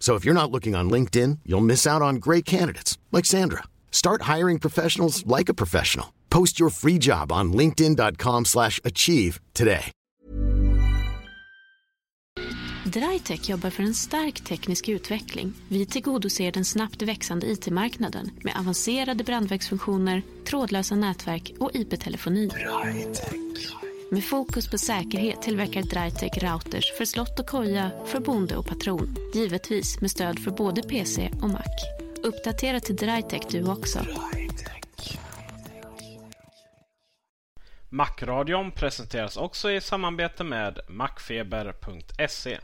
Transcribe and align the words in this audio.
So 0.00 0.16
if 0.16 0.24
you're 0.24 0.42
not 0.42 0.50
looking 0.50 0.74
on 0.74 0.90
LinkedIn, 0.90 1.38
you'll 1.44 1.60
miss 1.60 1.86
out 1.86 2.02
on 2.02 2.16
great 2.16 2.44
candidates 2.44 2.98
like 3.12 3.26
Sandra. 3.26 3.62
Start 3.90 4.22
hiring 4.22 4.58
professionals 4.58 5.24
like 5.26 5.48
a 5.48 5.54
professional. 5.54 6.06
Post 6.30 6.58
your 6.58 6.70
free 6.70 6.98
job 6.98 7.30
on 7.30 7.52
linkedin.com/achieve 7.52 8.46
slash 8.46 8.80
achieve 8.84 9.40
today. 9.52 9.92
Drytech 12.84 13.50
jobbar 13.50 13.70
för 13.70 13.82
en 13.82 13.94
stark 13.94 14.44
teknisk 14.44 14.88
utveckling. 14.88 15.52
Vi 15.68 15.86
tillgodoser 15.86 16.52
den 16.52 16.64
snabbt 16.64 17.02
växande 17.02 17.46
IT-marknaden 17.46 18.30
med 18.44 18.56
avancerade 18.56 19.24
brandvägsfunktioner, 19.24 20.22
trådlösa 20.44 20.94
nätverk 20.94 21.52
och 21.60 21.70
IP-telefoni. 21.74 22.50
Med 24.12 24.24
fokus 24.24 24.70
på 24.70 24.78
säkerhet 24.78 25.42
tillverkar 25.42 25.82
Drytech 25.82 26.42
routers 26.42 26.92
för 26.98 27.04
slott 27.04 27.40
och 27.40 27.46
koja, 27.46 27.90
för 28.06 28.20
bonde 28.20 28.56
och 28.56 28.66
patron. 28.66 29.16
Givetvis 29.34 30.00
med 30.00 30.10
stöd 30.10 30.38
för 30.38 30.50
både 30.50 30.82
PC 30.82 31.30
och 31.42 31.50
Mac. 31.50 31.64
Uppdatera 32.22 32.80
till 32.80 32.96
Drytech 32.96 33.42
du 33.50 33.70
också. 33.70 33.98
Macradion 37.88 38.70
presenteras 38.70 39.36
också 39.36 39.70
i 39.70 39.80
samarbete 39.80 40.44
med 40.44 40.78
macfeber.se. 40.88 42.58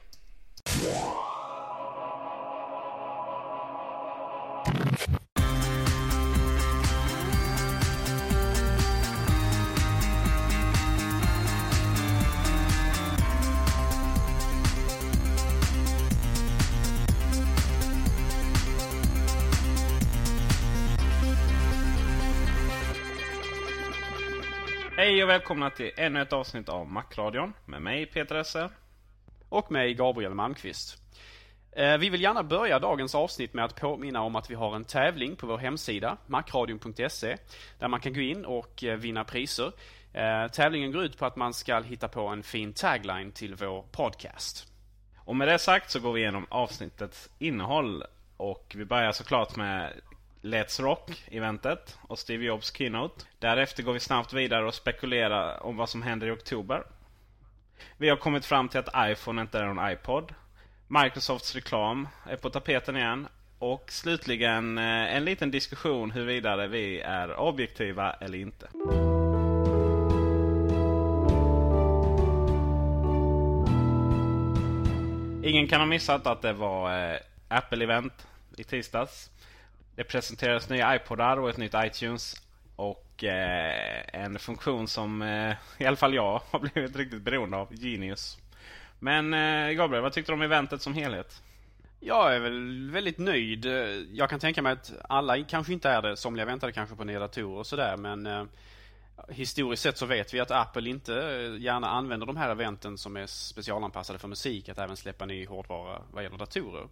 Hej 25.07 25.23
och 25.23 25.29
välkomna 25.29 25.71
till 25.71 25.91
ännu 25.97 26.23
ett 26.23 26.33
avsnitt 26.33 26.69
av 26.69 26.89
Macradion 26.89 27.53
med 27.65 27.83
mig 27.83 28.07
Peter 28.07 28.35
Esse. 28.35 28.71
Och 29.49 29.73
mig 29.73 29.95
Gabriel 29.95 30.35
Malmqvist. 30.35 30.99
Eh, 31.73 31.99
Vi 31.99 32.11
vill 32.11 32.23
gärna 32.23 32.43
börja 32.43 32.79
dagens 32.79 33.15
avsnitt 33.15 33.55
med 33.55 33.65
att 33.65 33.81
påminna 33.81 34.23
om 34.23 34.37
att 34.37 34.51
vi 34.51 34.55
har 34.55 34.77
en 34.77 34.85
tävling 34.85 35.37
på 35.37 35.47
vår 35.47 35.59
hemsida, 35.59 36.17
macradion.se, 36.27 37.37
där 37.79 37.89
man 37.89 38.01
kan 38.01 38.13
gå 38.15 38.21
in 38.21 38.45
och 38.45 38.85
eh, 38.85 38.97
vinna 38.97 39.25
priser. 39.25 39.73
Eh, 40.13 40.49
Tävlingen 40.49 40.93
går 40.93 41.03
ut 41.05 41.19
på 41.19 41.27
att 41.27 41.37
man 41.37 41.55
ska 41.55 41.81
hitta 41.81 42.09
på 42.09 42.27
en 42.27 42.43
fin 42.43 42.73
tagline 42.73 43.33
till 43.33 43.55
vår 43.55 43.83
podcast. 43.83 44.73
Och 45.19 45.37
med 45.37 45.49
det 45.49 45.59
sagt 45.59 45.91
så 45.91 46.01
går 46.01 46.13
vi 46.13 46.21
igenom 46.21 46.47
avsnittets 46.49 47.31
innehåll. 47.39 48.05
Och 48.37 48.73
vi 48.77 48.85
börjar 48.85 49.13
såklart 49.13 49.57
med 49.57 49.93
Let's 50.47 50.81
Rock-eventet 50.81 51.99
och 52.03 52.19
Steve 52.19 52.45
Jobs 52.45 52.77
keynote. 52.77 53.25
Därefter 53.39 53.83
går 53.83 53.93
vi 53.93 54.01
snabbt 54.01 54.33
vidare 54.33 54.67
och 54.67 54.75
spekulerar 54.75 55.63
om 55.63 55.77
vad 55.77 55.89
som 55.89 56.03
händer 56.03 56.27
i 56.27 56.31
oktober. 56.31 56.83
Vi 57.97 58.09
har 58.09 58.17
kommit 58.17 58.45
fram 58.45 58.69
till 58.69 58.81
att 58.81 59.11
iPhone 59.11 59.43
inte 59.43 59.59
är 59.59 59.67
någon 59.67 59.91
iPod. 59.91 60.35
Microsofts 60.89 61.55
reklam 61.55 62.09
är 62.27 62.37
på 62.37 62.51
tapeten 62.51 62.97
igen. 62.97 63.29
Och 63.59 63.91
slutligen 63.91 64.79
eh, 64.79 65.17
en 65.17 65.25
liten 65.25 65.51
diskussion 65.51 66.11
huruvida 66.11 66.67
vi 66.67 67.01
är 67.01 67.37
objektiva 67.37 68.13
eller 68.13 68.39
inte. 68.39 68.69
Ingen 75.49 75.69
kan 75.69 75.81
ha 75.81 75.87
missat 75.87 76.27
att 76.27 76.43
det 76.43 76.53
var 76.53 77.11
eh, 77.13 77.19
Apple-event 77.49 78.27
i 78.57 78.65
tisdags. 78.65 79.31
Det 79.97 80.05
presenterades 80.05 80.69
nya 80.69 80.97
iPodar 80.97 81.37
och 81.37 81.51
ett 81.51 81.57
nytt 81.57 81.75
iTunes. 81.77 82.35
Och 82.77 83.25
eh, 83.25 84.03
en 84.13 84.39
funktion 84.39 84.89
som 84.89 85.23
eh, 85.23 85.55
i 85.79 85.87
alla 85.87 85.97
fall 85.97 86.15
jag 86.15 86.43
har 86.51 86.59
blivit 86.59 86.97
riktigt 86.97 87.23
beroende 87.23 87.57
av. 87.57 87.75
Genius. 87.75 88.39
Men 88.99 89.35
eh, 89.35 89.71
Gabriel, 89.71 90.03
vad 90.03 90.13
tyckte 90.13 90.33
du 90.33 90.35
om 90.35 90.43
eventet 90.43 90.83
som 90.83 90.95
helhet? 90.95 91.43
Jag 92.01 92.35
är 92.35 92.41
väl 92.41 92.91
väldigt 92.91 93.19
nöjd. 93.19 93.67
Jag 94.13 94.31
kan 94.31 94.41
tänka 94.41 94.63
mig 94.63 94.73
att 94.73 94.93
alla 95.09 95.45
kanske 95.45 95.73
inte 95.73 95.89
är 95.89 96.03
det. 96.03 96.17
Somliga 96.17 96.47
väntade 96.47 96.73
kanske 96.73 96.97
på 96.97 97.05
nya 97.05 97.19
datorer 97.19 97.59
och 97.59 97.67
sådär. 97.67 97.97
Men 97.97 98.27
eh, 98.27 98.45
historiskt 99.29 99.83
sett 99.83 99.99
så 99.99 100.07
vet 100.07 100.35
vi 100.35 100.41
att 100.41 100.51
Apple 100.51 100.91
inte 100.91 101.15
eh, 101.15 101.63
gärna 101.63 101.89
använder 101.89 102.27
de 102.27 102.37
här 102.37 102.51
eventen 102.51 102.99
som 102.99 103.17
är 103.17 103.27
specialanpassade 103.27 104.19
för 104.19 104.29
musik. 104.29 104.69
Att 104.69 104.79
även 104.79 104.97
släppa 104.97 105.27
ny 105.27 105.47
hårdvara 105.47 106.03
vad 106.13 106.23
gäller 106.23 106.39
datorer. 106.39 106.87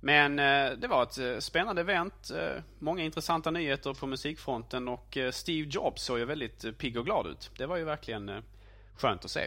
Men 0.00 0.38
eh, 0.38 0.70
det 0.78 0.88
var 0.88 1.02
ett 1.02 1.18
eh, 1.18 1.38
spännande 1.38 1.80
event. 1.80 2.30
Eh, 2.30 2.62
många 2.78 3.02
intressanta 3.02 3.50
nyheter 3.50 3.94
på 3.94 4.06
musikfronten 4.06 4.88
och 4.88 5.16
eh, 5.16 5.30
Steve 5.30 5.68
Jobs 5.70 6.02
såg 6.02 6.18
ju 6.18 6.24
väldigt 6.24 6.64
eh, 6.64 6.72
pigg 6.72 6.96
och 6.98 7.04
glad 7.04 7.26
ut. 7.26 7.50
Det 7.58 7.66
var 7.66 7.76
ju 7.76 7.84
verkligen 7.84 8.28
eh, 8.28 8.40
skönt 8.96 9.24
att 9.24 9.30
se. 9.30 9.46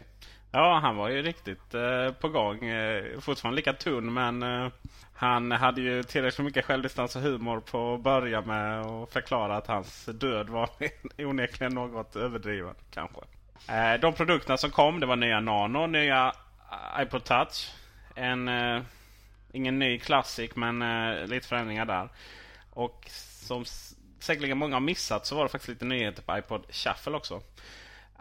Ja, 0.52 0.80
han 0.80 0.96
var 0.96 1.10
ju 1.10 1.22
riktigt 1.22 1.74
eh, 1.74 2.12
på 2.12 2.30
gång. 2.30 2.66
Eh, 2.66 3.20
fortfarande 3.20 3.56
lika 3.56 3.74
tunn 3.74 4.14
men 4.14 4.44
eh, 4.44 4.68
han 5.14 5.52
hade 5.52 5.82
ju 5.82 6.04
tillräckligt 6.04 6.46
mycket 6.46 6.66
självdistans 6.66 7.16
och 7.16 7.22
humor 7.22 7.60
på 7.60 7.94
att 7.94 8.02
börja 8.02 8.42
med 8.42 8.86
och 8.86 9.12
förklara 9.12 9.58
att 9.58 9.68
hans 9.68 10.06
död 10.06 10.50
var 10.50 10.70
onekligen 11.18 11.74
något 11.74 12.16
överdriven 12.16 12.76
kanske. 12.94 13.22
Eh, 13.70 14.00
de 14.00 14.14
produkterna 14.14 14.58
som 14.58 14.72
kom 14.72 15.00
det 15.00 15.06
var 15.06 15.16
nya 15.16 15.40
Nano, 15.40 15.88
nya 15.88 16.34
eh, 16.72 17.04
iPod 17.04 17.24
Touch. 17.24 17.72
En, 18.16 18.48
eh, 18.48 18.82
ingen 19.54 19.80
ny 19.80 20.00
Classic 20.00 20.56
men 20.56 20.82
eh, 20.82 21.28
lite 21.28 21.48
förändringar 21.48 21.86
där. 21.86 22.10
Och 22.70 23.08
som 23.46 23.66
säkerligen 24.20 24.58
många 24.58 24.76
har 24.76 24.82
missat 24.82 25.26
så 25.26 25.36
var 25.36 25.44
det 25.44 25.50
faktiskt 25.50 25.70
lite 25.70 25.86
nyheter 25.86 26.22
på 26.22 26.38
iPod 26.38 26.66
Shuffle 26.70 27.18
också. 27.18 27.42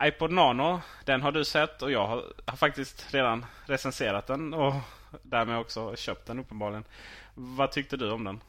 iPod 0.02 0.30
Nano, 0.30 0.80
den 1.04 1.22
har 1.22 1.32
du 1.32 1.44
sett 1.44 1.82
och 1.82 1.90
jag 1.90 2.06
har, 2.06 2.24
har 2.46 2.56
faktiskt 2.56 3.14
redan 3.14 3.46
recenserat 3.66 4.26
den 4.26 4.54
och 4.54 4.74
därmed 5.22 5.58
också 5.58 5.96
köpt 5.96 6.26
den 6.26 6.38
uppenbarligen. 6.38 6.84
Vad 7.34 7.72
tyckte 7.72 7.96
du 7.96 8.10
om 8.10 8.24
den? 8.24 8.40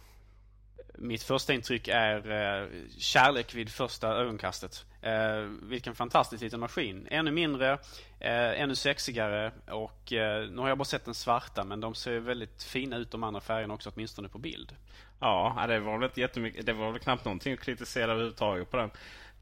Mitt 0.98 1.24
första 1.24 1.54
intryck 1.54 1.88
är 1.88 2.32
eh, 2.32 2.68
kärlek 2.98 3.56
vid 3.56 3.70
första 3.70 4.08
ögonkastet. 4.08 4.86
Eh, 5.02 5.42
vilken 5.62 5.96
fantastisk 5.96 6.44
liten 6.44 6.60
maskin. 6.60 7.08
Ännu 7.12 7.32
mindre, 7.32 7.72
eh, 8.20 8.62
ännu 8.62 8.76
sexigare 8.76 9.52
och 9.68 10.14
eh, 10.14 10.50
nu 10.50 10.62
har 10.62 10.70
jag 10.70 10.78
bara 10.78 10.86
sett 10.86 11.06
den 11.06 11.14
svarta 11.14 11.64
men 11.64 11.80
de 11.80 11.96
ser 11.96 12.20
väldigt 12.20 12.64
fina 12.64 12.98
ut 12.98 13.12
de 13.12 13.24
andra 13.24 13.42
färgerna 13.42 13.74
också 13.74 13.92
åtminstone 13.96 14.30
på 14.30 14.38
bild. 14.38 14.76
Ja, 15.20 15.66
det 15.68 15.80
var 15.80 15.98
väl 15.98 16.10
inte 16.10 16.22
jättemycket. 16.22 16.66
Det 16.66 16.74
var 16.74 16.92
väl 16.92 17.00
knappt 17.00 17.26
någonting 17.26 17.54
att 17.54 17.60
kritisera 17.60 18.12
överhuvudtaget 18.12 18.72
på 18.72 18.78
den. 18.78 18.92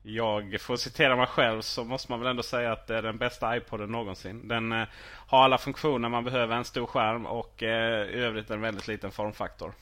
jag 0.01 0.61
får 0.61 0.75
citera 0.75 1.15
mig 1.15 1.27
själv 1.27 1.61
så 1.61 1.83
måste 1.83 2.11
man 2.11 2.19
väl 2.19 2.29
ändå 2.29 2.43
säga 2.43 2.71
att 2.71 2.87
det 2.87 2.97
är 2.97 3.01
den 3.01 3.17
bästa 3.17 3.57
iPoden 3.57 3.91
någonsin. 3.91 4.47
Den 4.47 4.71
eh, 4.71 4.87
har 5.27 5.43
alla 5.43 5.57
funktioner 5.57 6.09
man 6.09 6.23
behöver, 6.23 6.55
en 6.55 6.65
stor 6.65 6.85
skärm 6.85 7.25
och 7.25 7.63
eh, 7.63 8.09
i 8.09 8.19
övrigt 8.19 8.49
en 8.49 8.61
väldigt 8.61 8.87
liten 8.87 9.11
formfaktor. 9.11 9.73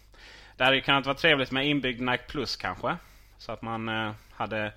Det 0.58 0.64
hade 0.64 0.82
kunnat 0.82 1.06
vara 1.06 1.18
trevligt 1.18 1.52
med 1.52 1.68
inbyggd 1.68 2.02
Nike 2.02 2.24
Plus 2.28 2.56
kanske. 2.56 2.98
Så 3.38 3.52
att 3.52 3.62
man 3.62 3.90
eh, 3.90 4.12
hade 4.32 4.74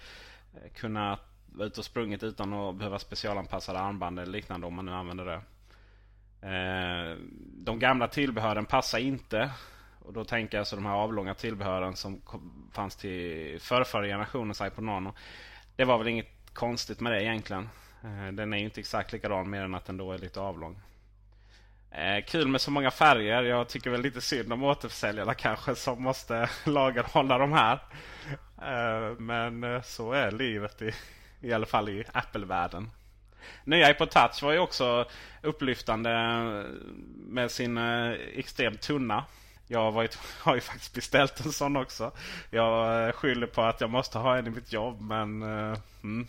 kunnat 0.75 1.21
vara 1.47 1.67
ute 1.67 1.81
och 1.81 1.85
sprungit 1.85 2.23
utan 2.23 2.53
att 2.53 2.75
behöva 2.75 2.99
specialanpassade 2.99 3.79
armband 3.79 4.19
eller 4.19 4.33
liknande 4.33 4.67
om 4.67 4.75
man 4.75 4.87
nu 4.87 4.93
använder 4.93 5.25
det. 5.25 5.41
Eh, 6.49 7.17
de 7.65 7.79
gamla 7.79 8.09
tillbehören 8.09 8.67
passar 8.67 8.99
inte. 8.99 9.51
Och 10.05 10.13
då 10.13 10.25
tänker 10.25 10.57
jag 10.57 10.61
alltså 10.61 10.77
de 10.77 10.87
här 10.87 10.95
avlånga 10.95 11.35
tillbehören 11.35 11.97
som 11.97 12.21
fanns 12.73 12.97
till 12.97 13.61
förrförra 13.61 14.07
generationens 14.07 14.61
iPod 14.61 14.85
Nano. 14.85 15.15
Det 15.77 15.85
var 15.85 15.99
väl 15.99 16.09
inget 16.09 16.55
konstigt 16.55 17.01
med 17.01 17.13
det 17.13 17.23
egentligen. 17.23 17.69
Eh, 18.05 18.33
den 18.33 18.53
är 18.53 18.59
ju 18.59 18.65
inte 18.65 18.81
exakt 18.81 19.13
likadan 19.13 19.51
mer 19.51 19.63
än 19.63 19.75
att 19.75 19.85
den 19.85 19.97
då 19.97 20.13
är 20.13 20.19
lite 20.19 20.41
avlång. 20.41 20.77
Eh, 21.93 22.25
kul 22.25 22.49
med 22.49 22.61
så 22.61 22.71
många 22.71 22.91
färger. 22.91 23.43
Jag 23.43 23.69
tycker 23.69 23.91
väl 23.91 24.03
lite 24.03 24.21
synd 24.21 24.53
om 24.53 24.63
återförsäljarna 24.63 25.35
kanske 25.35 25.75
som 25.75 26.03
måste 26.03 26.49
lagerhålla 26.65 27.39
de 27.39 27.53
här. 27.53 27.79
Eh, 28.63 29.19
men 29.19 29.65
eh, 29.65 29.83
så 29.83 30.13
är 30.13 30.31
livet 30.31 30.83
i, 30.83 30.93
i 31.41 31.53
alla 31.53 31.67
fall 31.67 31.89
i 31.89 32.05
Apple-världen. 32.13 32.91
Nya 33.65 33.91
iPod 33.91 34.11
Touch 34.11 34.43
var 34.43 34.53
ju 34.53 34.59
också 34.59 35.09
upplyftande 35.43 36.11
eh, 36.11 36.71
med 37.27 37.51
sin 37.51 37.79
eh, 37.79 38.11
extremt 38.35 38.81
tunna. 38.81 39.25
Jag 39.67 39.81
har, 39.81 39.93
varit, 39.93 40.19
har 40.41 40.55
ju 40.55 40.61
faktiskt 40.61 40.95
beställt 40.95 41.45
en 41.45 41.53
sån 41.53 41.77
också. 41.77 42.13
Jag 42.51 43.15
skyller 43.15 43.47
på 43.47 43.63
att 43.63 43.81
jag 43.81 43.91
måste 43.91 44.19
ha 44.19 44.37
en 44.37 44.47
i 44.47 44.51
mitt 44.51 44.73
jobb 44.73 45.01
men... 45.01 45.43
Mm. 46.03 46.27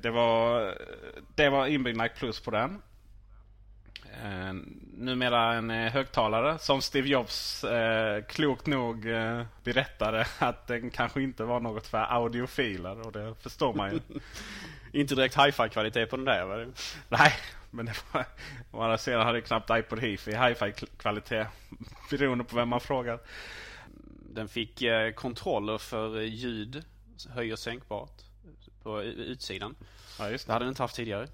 det 0.00 0.10
var, 0.10 0.74
det 1.34 1.48
var 1.48 1.66
inbyggd 1.66 1.96
Mac 1.96 2.08
Plus 2.08 2.40
på 2.40 2.50
den. 2.50 2.82
Uh, 4.24 4.52
numera 4.92 5.54
en 5.54 5.70
högtalare 5.70 6.58
som 6.58 6.82
Steve 6.82 7.08
Jobs 7.08 7.64
uh, 7.64 8.24
klokt 8.28 8.66
nog 8.66 9.06
uh, 9.06 9.42
berättade 9.64 10.26
att 10.38 10.66
den 10.66 10.90
kanske 10.90 11.22
inte 11.22 11.44
var 11.44 11.60
något 11.60 11.86
för 11.86 11.98
audiofiler 11.98 13.06
och 13.06 13.12
det 13.12 13.34
förstår 13.40 13.74
man 13.74 13.92
ju. 13.92 14.00
inte 15.00 15.14
direkt 15.14 15.36
hi-fi 15.38 15.68
kvalitet 15.68 16.06
på 16.06 16.16
den 16.16 16.24
där 16.24 16.44
va? 16.44 16.72
Nej, 17.08 17.32
men 17.70 17.86
det 17.86 17.94
var, 18.12 18.24
å 18.70 18.82
andra 18.82 18.98
sidan 18.98 19.26
hade 19.26 19.40
knappt 19.40 19.70
iPod 19.70 20.00
Hifi 20.00 20.36
hi-fi 20.36 20.72
kvalitet. 20.98 21.46
Beroende 22.10 22.44
på 22.44 22.56
vem 22.56 22.68
man 22.68 22.80
frågar. 22.80 23.20
Den 24.34 24.48
fick 24.48 24.82
eh, 24.82 25.12
kontroller 25.12 25.78
för 25.78 26.20
ljud, 26.20 26.84
höj 27.28 27.52
och 27.52 27.58
sänkbart 27.58 28.22
på 28.82 29.02
utsidan. 29.02 29.74
Ja, 30.18 30.30
just 30.30 30.46
det. 30.46 30.50
det 30.50 30.52
hade 30.52 30.64
den 30.64 30.70
inte 30.70 30.82
haft 30.82 30.96
tidigare. 30.96 31.28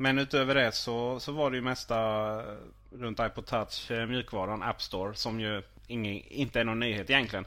Men 0.00 0.18
utöver 0.18 0.54
det 0.54 0.72
så, 0.72 1.20
så 1.20 1.32
var 1.32 1.50
det 1.50 1.56
ju 1.56 1.62
mesta 1.62 1.96
eh, 2.40 2.56
runt 2.90 3.20
iPod 3.20 3.46
Touch 3.46 3.90
eh, 3.90 4.06
mjukvaran 4.06 4.62
App 4.62 4.82
Store 4.82 5.14
som 5.14 5.40
ju 5.40 5.62
ingen, 5.86 6.14
inte 6.14 6.60
är 6.60 6.64
någon 6.64 6.80
nyhet 6.80 7.10
egentligen. 7.10 7.46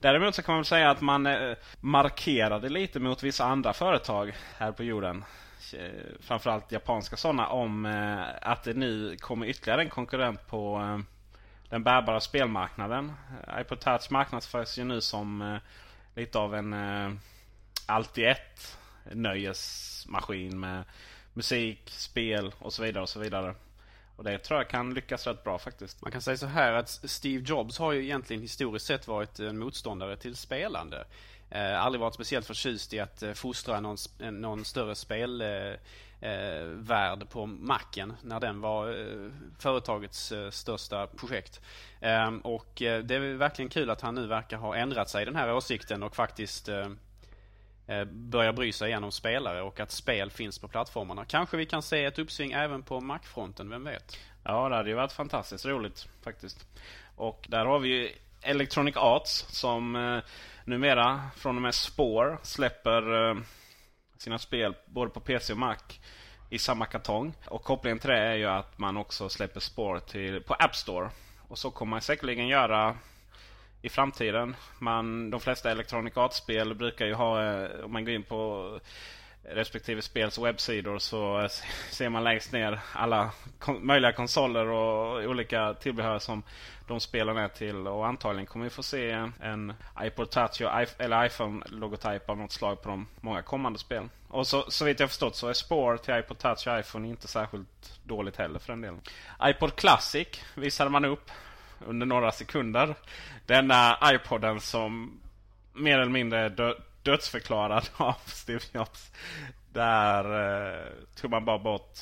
Däremot 0.00 0.34
så 0.34 0.42
kan 0.42 0.52
man 0.52 0.58
väl 0.58 0.64
säga 0.64 0.90
att 0.90 1.00
man 1.00 1.26
eh, 1.26 1.56
markerade 1.80 2.68
lite 2.68 3.00
mot 3.00 3.22
vissa 3.22 3.44
andra 3.44 3.72
företag 3.72 4.36
här 4.56 4.72
på 4.72 4.84
jorden. 4.84 5.24
Framförallt 6.20 6.72
japanska 6.72 7.16
sådana, 7.16 7.48
om 7.48 7.86
att 8.42 8.62
det 8.62 8.74
nu 8.74 9.16
kommer 9.16 9.46
ytterligare 9.46 9.82
en 9.82 9.88
konkurrent 9.88 10.46
på 10.46 10.80
den 11.68 11.82
bärbara 11.82 12.20
spelmarknaden. 12.20 13.12
iPod 13.60 13.80
Touch 13.80 14.10
marknadsförs 14.10 14.78
ju 14.78 14.84
nu 14.84 15.00
som 15.00 15.58
lite 16.14 16.38
av 16.38 16.54
en 16.54 16.74
allt 17.86 18.18
i 18.18 18.24
ett 18.24 18.78
nöjesmaskin 19.12 20.60
med 20.60 20.84
musik, 21.34 21.90
spel 21.90 22.52
och 22.58 22.72
så 22.72 22.82
vidare. 22.82 23.02
Och 23.02 23.08
så 23.08 23.20
vidare. 23.20 23.54
Och 24.16 24.24
det 24.24 24.38
tror 24.38 24.60
jag 24.60 24.68
kan 24.68 24.94
lyckas 24.94 25.26
rätt 25.26 25.44
bra 25.44 25.58
faktiskt. 25.58 26.02
Man 26.02 26.12
kan 26.12 26.22
säga 26.22 26.36
så 26.36 26.46
här 26.46 26.72
att 26.72 26.88
Steve 26.88 27.44
Jobs 27.46 27.78
har 27.78 27.92
ju 27.92 28.04
egentligen 28.04 28.42
historiskt 28.42 28.86
sett 28.86 29.08
varit 29.08 29.38
en 29.38 29.58
motståndare 29.58 30.16
till 30.16 30.36
spelande. 30.36 31.04
Eh, 31.50 31.82
aldrig 31.84 32.00
varit 32.00 32.14
speciellt 32.14 32.46
förtjust 32.46 32.92
i 32.92 33.00
att 33.00 33.22
eh, 33.22 33.32
fostra 33.32 33.80
någon, 33.80 33.96
eh, 34.18 34.30
någon 34.30 34.64
större 34.64 34.94
spelvärld 34.94 35.78
eh, 36.20 37.22
eh 37.22 37.28
på 37.28 37.46
macken. 37.46 38.12
när 38.22 38.40
den 38.40 38.60
var 38.60 38.88
eh, 38.88 39.30
företagets 39.58 40.32
eh, 40.32 40.50
största 40.50 41.06
projekt. 41.06 41.60
Ehm, 42.00 42.40
och 42.40 42.82
eh, 42.82 43.02
det 43.04 43.14
är 43.14 43.34
verkligen 43.34 43.68
kul 43.68 43.90
att 43.90 44.00
han 44.00 44.14
nu 44.14 44.26
verkar 44.26 44.56
ha 44.56 44.76
ändrat 44.76 45.10
sig 45.10 45.22
i 45.22 45.24
den 45.24 45.36
här 45.36 45.52
åsikten 45.52 46.02
och 46.02 46.16
faktiskt 46.16 46.68
eh, 46.68 46.88
Eh, 47.90 48.04
börjar 48.04 48.52
bry 48.52 48.72
sig 48.72 48.88
igen 48.88 49.04
om 49.04 49.12
spelare 49.12 49.62
och 49.62 49.80
att 49.80 49.90
spel 49.90 50.30
finns 50.30 50.58
på 50.58 50.68
plattformarna. 50.68 51.24
Kanske 51.24 51.56
vi 51.56 51.66
kan 51.66 51.82
se 51.82 52.04
ett 52.04 52.18
uppsving 52.18 52.52
även 52.52 52.82
på 52.82 53.00
Mac-fronten, 53.00 53.70
vem 53.70 53.84
vet? 53.84 54.18
Ja, 54.44 54.68
det 54.68 54.76
hade 54.76 54.88
ju 54.88 54.94
varit 54.94 55.12
fantastiskt 55.12 55.66
roligt 55.66 56.08
faktiskt. 56.22 56.66
Och 57.16 57.46
där 57.48 57.66
har 57.66 57.78
vi 57.78 57.88
ju 57.88 58.10
Electronic 58.42 58.96
Arts 58.96 59.46
som 59.48 59.96
eh, 59.96 60.18
numera 60.64 61.22
från 61.36 61.56
och 61.56 61.62
med 61.62 61.74
Spore 61.74 62.38
släpper 62.42 63.30
eh, 63.30 63.36
sina 64.18 64.38
spel 64.38 64.74
både 64.86 65.10
på 65.10 65.20
PC 65.20 65.52
och 65.52 65.58
Mac 65.58 65.76
i 66.50 66.58
samma 66.58 66.86
kartong. 66.86 67.34
Och 67.46 67.62
kopplingen 67.62 67.98
till 67.98 68.10
det 68.10 68.18
är 68.18 68.34
ju 68.34 68.46
att 68.46 68.78
man 68.78 68.96
också 68.96 69.28
släpper 69.28 69.60
Spore 69.60 70.00
till, 70.00 70.42
på 70.42 70.54
App 70.54 70.76
Store. 70.76 71.10
Och 71.48 71.58
så 71.58 71.70
kommer 71.70 71.90
man 71.90 72.00
säkerligen 72.00 72.48
göra 72.48 72.96
i 73.82 73.88
framtiden. 73.88 74.56
Man, 74.78 75.30
de 75.30 75.40
flesta 75.40 75.70
Electronic 75.70 76.16
Arts-spel 76.16 76.74
brukar 76.74 77.06
ju 77.06 77.14
ha, 77.14 77.44
eh, 77.44 77.84
om 77.84 77.92
man 77.92 78.04
går 78.04 78.14
in 78.14 78.22
på 78.22 78.80
respektive 79.42 80.02
spels 80.02 80.38
webbsidor 80.38 80.98
så 80.98 81.48
ser 81.90 82.08
man 82.08 82.24
längst 82.24 82.52
ner 82.52 82.80
alla 82.92 83.30
kon 83.58 83.86
möjliga 83.86 84.12
konsoler 84.12 84.66
och 84.66 85.24
olika 85.24 85.74
tillbehör 85.74 86.18
som 86.18 86.42
de 86.86 87.00
spelen 87.00 87.36
är 87.36 87.48
till. 87.48 87.86
Och 87.86 88.06
antagligen 88.06 88.46
kommer 88.46 88.64
vi 88.64 88.70
få 88.70 88.82
se 88.82 89.10
en 89.40 89.72
iPod 90.02 90.30
Touch 90.30 90.62
eller 90.98 91.26
iPhone-logotyp 91.26 92.30
av 92.30 92.38
något 92.38 92.52
slag 92.52 92.82
på 92.82 92.88
de 92.88 93.06
många 93.20 93.42
kommande 93.42 93.78
spel. 93.78 94.08
Och 94.28 94.46
så, 94.46 94.70
så 94.70 94.84
vitt 94.84 95.00
jag 95.00 95.08
förstått 95.08 95.36
så 95.36 95.48
är 95.48 95.52
Spår 95.52 95.96
till 95.96 96.14
iPod 96.14 96.38
Touch 96.38 96.66
och 96.66 96.78
iPhone 96.78 97.08
inte 97.08 97.28
särskilt 97.28 98.00
dåligt 98.04 98.36
heller 98.36 98.58
för 98.58 98.72
den 98.72 98.80
delen. 98.80 99.00
iPod 99.42 99.76
Classic 99.76 100.28
visade 100.54 100.90
man 100.90 101.04
upp 101.04 101.30
under 101.86 102.06
några 102.06 102.32
sekunder. 102.32 102.94
Denna 103.46 103.98
iPoden 104.04 104.60
som 104.60 105.20
mer 105.72 105.98
eller 105.98 106.12
mindre 106.12 106.48
dö 106.48 106.74
dödsförklarad 107.02 107.88
av 107.96 108.16
Steve 108.26 108.64
Jobs. 108.72 109.12
Där 109.72 110.24
eh, 110.24 110.86
tog 111.20 111.30
man 111.30 111.44
bara 111.44 111.58
bort 111.58 111.98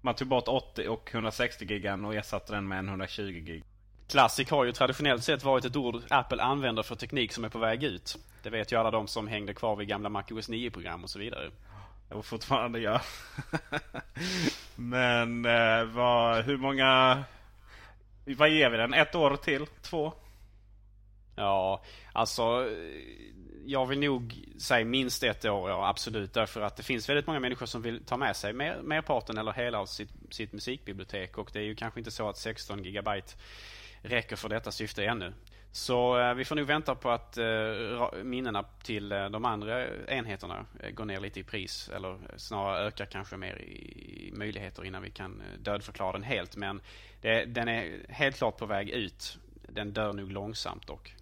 man 0.00 0.14
tog 0.14 0.28
bort 0.28 0.48
80 0.48 0.88
och 0.88 1.10
160 1.12 1.64
gigan 1.64 2.04
och 2.04 2.14
ersatte 2.14 2.52
den 2.52 2.68
med 2.68 2.78
en 2.78 2.88
120 2.88 3.22
gig. 3.22 3.62
Classic 4.08 4.50
har 4.50 4.64
ju 4.64 4.72
traditionellt 4.72 5.24
sett 5.24 5.44
varit 5.44 5.64
ett 5.64 5.76
ord 5.76 6.02
Apple 6.10 6.42
använder 6.42 6.82
för 6.82 6.94
teknik 6.94 7.32
som 7.32 7.44
är 7.44 7.48
på 7.48 7.58
väg 7.58 7.84
ut. 7.84 8.16
Det 8.42 8.50
vet 8.50 8.72
ju 8.72 8.76
alla 8.76 8.90
de 8.90 9.06
som 9.06 9.28
hängde 9.28 9.54
kvar 9.54 9.76
vid 9.76 9.88
gamla 9.88 10.08
Mac 10.08 10.22
OS 10.30 10.48
9-program 10.48 11.04
och 11.04 11.10
så 11.10 11.18
vidare. 11.18 11.50
Och 12.08 12.26
fortfarande 12.26 12.80
gör. 12.80 13.00
Men 14.76 15.44
eh, 15.44 15.84
vad, 15.84 16.44
hur 16.44 16.56
många... 16.56 17.24
Vad 18.34 18.48
ger 18.48 18.70
vi 18.70 18.76
den? 18.76 18.94
Ett 18.94 19.14
år 19.14 19.36
till? 19.36 19.66
Två? 19.66 20.12
Ja, 21.36 21.82
alltså 22.12 22.68
jag 23.66 23.86
vill 23.86 23.98
nog 23.98 24.34
säga 24.58 24.84
minst 24.84 25.22
ett 25.22 25.44
år, 25.44 25.70
ja 25.70 25.88
absolut. 25.88 26.34
Därför 26.34 26.60
att 26.60 26.76
det 26.76 26.82
finns 26.82 27.08
väldigt 27.08 27.26
många 27.26 27.40
människor 27.40 27.66
som 27.66 27.82
vill 27.82 28.04
ta 28.04 28.16
med 28.16 28.36
sig 28.36 28.52
mer, 28.52 28.80
merparten 28.82 29.38
eller 29.38 29.52
hela 29.52 29.78
av 29.78 29.86
sitt, 29.86 30.10
sitt 30.30 30.52
musikbibliotek. 30.52 31.38
Och 31.38 31.50
det 31.52 31.58
är 31.58 31.64
ju 31.64 31.74
kanske 31.74 32.00
inte 32.00 32.10
så 32.10 32.28
att 32.28 32.36
16 32.36 32.84
gigabyte 32.84 33.32
räcker 34.02 34.36
för 34.36 34.48
detta 34.48 34.70
syfte 34.70 35.04
ännu. 35.04 35.32
Så 35.72 36.18
eh, 36.18 36.34
vi 36.34 36.44
får 36.44 36.56
nog 36.56 36.66
vänta 36.66 36.94
på 36.94 37.10
att 37.10 37.38
eh, 37.38 38.22
minnena 38.22 38.62
till 38.82 39.12
eh, 39.12 39.28
de 39.28 39.44
andra 39.44 39.86
enheterna 40.06 40.66
eh, 40.80 40.90
går 40.90 41.04
ner 41.04 41.20
lite 41.20 41.40
i 41.40 41.42
pris. 41.42 41.90
Eller 41.94 42.18
snarare 42.36 42.86
ökar 42.86 43.06
kanske 43.06 43.36
mer 43.36 43.56
i, 43.56 44.28
i 44.28 44.32
möjligheter 44.32 44.84
innan 44.84 45.02
vi 45.02 45.10
kan 45.10 45.40
eh, 45.40 45.58
dödförklara 45.60 46.12
den 46.12 46.22
helt. 46.22 46.56
Men 46.56 46.80
det, 47.20 47.44
den 47.44 47.68
är 47.68 48.06
helt 48.08 48.36
klart 48.36 48.58
på 48.58 48.66
väg 48.66 48.90
ut. 48.90 49.38
Den 49.68 49.92
dör 49.92 50.12
nog 50.12 50.32
långsamt 50.32 50.86
dock. 50.86 51.14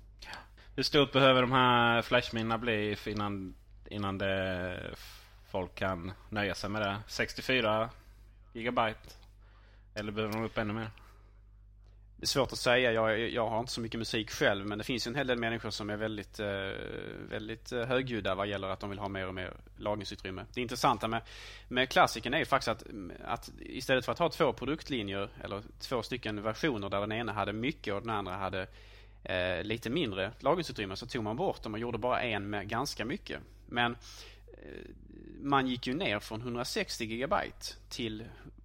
Hur 0.77 0.83
stort 0.83 1.13
behöver 1.13 1.41
de 1.41 1.53
här 1.53 2.03
flashminnena 2.03 2.59
bli 2.59 2.97
innan, 3.07 3.55
innan 3.91 4.19
det, 4.19 4.81
folk 5.51 5.75
kan 5.75 6.13
nöja 6.29 6.55
sig 6.55 6.71
med 6.71 6.83
det? 6.83 6.97
64 7.07 7.91
gigabyte? 8.53 9.15
Eller 9.95 10.13
behöver 10.13 10.35
de 10.35 10.45
upp 10.45 10.59
ännu 10.59 10.73
mer? 10.73 10.91
Det 12.17 12.25
är 12.25 12.27
svårt 12.27 12.53
att 12.53 12.59
säga. 12.59 12.93
Jag, 12.93 13.31
jag 13.31 13.49
har 13.49 13.61
inte 13.61 13.73
så 13.73 13.81
mycket 13.81 13.99
musik 13.99 14.31
själv. 14.31 14.67
Men 14.67 14.79
det 14.79 14.85
finns 14.85 15.07
ju 15.07 15.09
en 15.09 15.15
hel 15.15 15.27
del 15.27 15.39
människor 15.39 15.71
som 15.71 15.91
är 15.91 15.97
väldigt, 15.97 16.41
eh, 16.41 16.47
väldigt 17.31 17.73
eh, 17.73 17.85
högljudda 17.85 18.35
vad 18.35 18.47
gäller 18.47 18.69
att 18.69 18.81
de 18.81 18.91
vill 18.91 18.99
ha 18.99 19.09
mer 19.09 19.29
och 19.29 19.35
mer 19.35 19.53
lagringsutrymme. 19.77 20.45
Det 20.55 20.61
intressanta 20.61 21.09
med, 21.09 21.23
med 21.69 21.89
klassiken 21.89 22.35
är 22.35 22.39
ju 22.39 22.45
faktiskt 22.45 22.69
att, 22.69 22.85
att 23.25 23.51
istället 23.61 24.05
för 24.05 24.13
att 24.13 24.19
ha 24.19 24.29
två 24.29 24.53
produktlinjer 24.53 25.29
eller 25.45 25.63
två 25.81 26.03
stycken 26.03 26.43
versioner 26.43 26.89
där 26.89 27.01
den 27.01 27.13
ena 27.13 27.33
hade 27.33 27.53
mycket 27.53 27.95
och 27.95 28.01
den 28.01 28.11
andra 28.11 28.33
hade 28.33 28.67
eh, 29.25 29.63
lite 29.63 29.91
mindre 29.91 30.33
lagringsutrymme 30.39 30.97
så 30.97 31.07
tog 31.07 31.25
man 31.25 31.37
bort 31.37 31.63
dem 31.63 31.75
och 31.75 31.81
gjorde 31.81 31.99
bara 31.99 32.23
en 32.23 32.51
med 32.51 32.69
ganska 32.69 33.05
mycket. 33.05 33.41
Men 33.67 33.97
eh, 34.53 34.91
man 35.41 35.67
gick 35.67 35.87
ju 35.87 35.95
ner 35.95 36.19
från 36.19 36.41
160 36.41 37.07
GB 37.07 37.37
till 37.89 38.25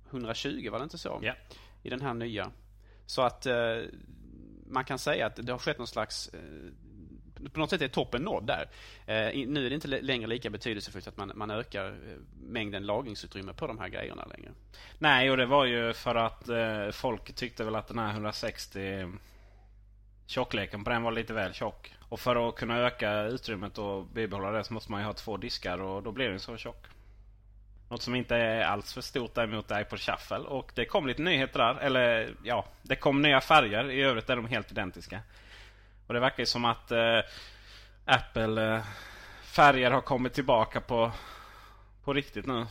120 0.10 0.70
var 0.72 0.80
det 0.80 0.84
inte 0.84 0.98
så? 0.98 1.20
Yeah. 1.24 1.38
I 1.84 1.90
den 1.90 2.02
här 2.02 2.14
nya. 2.14 2.52
Så 3.06 3.22
att 3.22 3.46
eh, 3.46 3.78
man 4.68 4.86
kan 4.86 5.00
säga 5.00 5.26
att 5.26 5.36
det 5.36 5.52
har 5.52 5.60
skett 5.60 5.78
någon 5.78 5.88
slags 5.88 6.30
eh, 6.34 6.40
på 7.54 7.60
något 7.60 7.70
sätt 7.70 7.82
är 7.82 7.88
toppen 7.88 8.22
nådd 8.22 8.48
där. 8.48 8.70
Eh, 9.06 9.48
nu 9.48 9.66
är 9.66 9.70
det 9.70 9.76
inte 9.76 9.88
längre 9.88 10.28
lika 10.28 10.50
betydelsefullt 10.50 11.08
att 11.08 11.18
man, 11.18 11.32
man 11.36 11.52
ökar 11.52 11.88
eh, 11.88 12.18
mängden 12.42 12.86
lagringsutrymme 12.86 13.54
på 13.54 13.68
de 13.68 13.80
här 13.80 13.90
grejerna 13.90 14.26
längre. 14.26 14.52
Nej, 14.98 15.32
och 15.32 15.38
det 15.38 15.46
var 15.46 15.66
ju 15.66 15.94
för 15.94 16.16
att 16.16 16.50
eh, 16.50 16.90
folk 16.92 17.36
tyckte 17.36 17.64
väl 17.64 17.76
att 17.76 17.88
den 17.88 18.00
här 18.00 18.12
160 18.12 19.08
tjockleken 20.30 20.84
på 20.84 20.90
den 20.90 21.04
var 21.04 21.12
lite 21.12 21.34
väl 21.34 21.54
tjock. 21.54 21.94
Och 22.10 22.20
för 22.20 22.50
att 22.50 22.56
kunna 22.56 22.78
öka 22.78 23.24
utrymmet 23.24 23.78
och 23.78 24.06
bibehålla 24.06 24.52
det 24.52 24.64
så 24.64 24.74
måste 24.74 24.92
man 24.92 25.02
ju 25.02 25.06
ha 25.06 25.14
två 25.14 25.38
diskar 25.38 25.82
och 25.82 26.04
då 26.04 26.12
blir 26.12 26.30
den 26.30 26.40
så 26.40 26.58
tjock. 26.58 26.86
Något 27.90 28.02
som 28.02 28.16
inte 28.16 28.36
är 28.36 28.62
alls 28.62 28.94
för 28.94 29.02
stort 29.02 29.36
däremot 29.36 29.72
är 29.72 29.82
iPod 29.82 30.00
Shuffle. 30.00 30.38
Och 30.38 30.72
det 30.76 30.86
kom 30.86 31.08
lite 31.08 31.22
nyheter 31.22 31.60
där. 31.60 31.76
Eller 31.76 32.36
ja, 32.44 32.66
det 32.82 32.96
kom 32.96 33.22
nya 33.22 33.42
färger. 33.42 33.92
I 33.92 34.02
övrigt 34.02 34.30
är 34.30 34.36
de 34.36 34.46
helt 34.46 34.72
identiska. 34.72 35.20
Och 36.08 36.14
det 36.14 36.20
verkar 36.20 36.40
ju 36.40 36.46
som 36.46 36.66
att 36.66 36.92
eh, 36.92 37.20
Apple 38.06 38.76
eh, 38.76 38.84
färger 39.44 39.92
har 39.92 40.02
kommit 40.02 40.34
tillbaka 40.34 40.82
på, 40.82 41.12
på 42.04 42.14
riktigt 42.14 42.46
nu. 42.46 42.66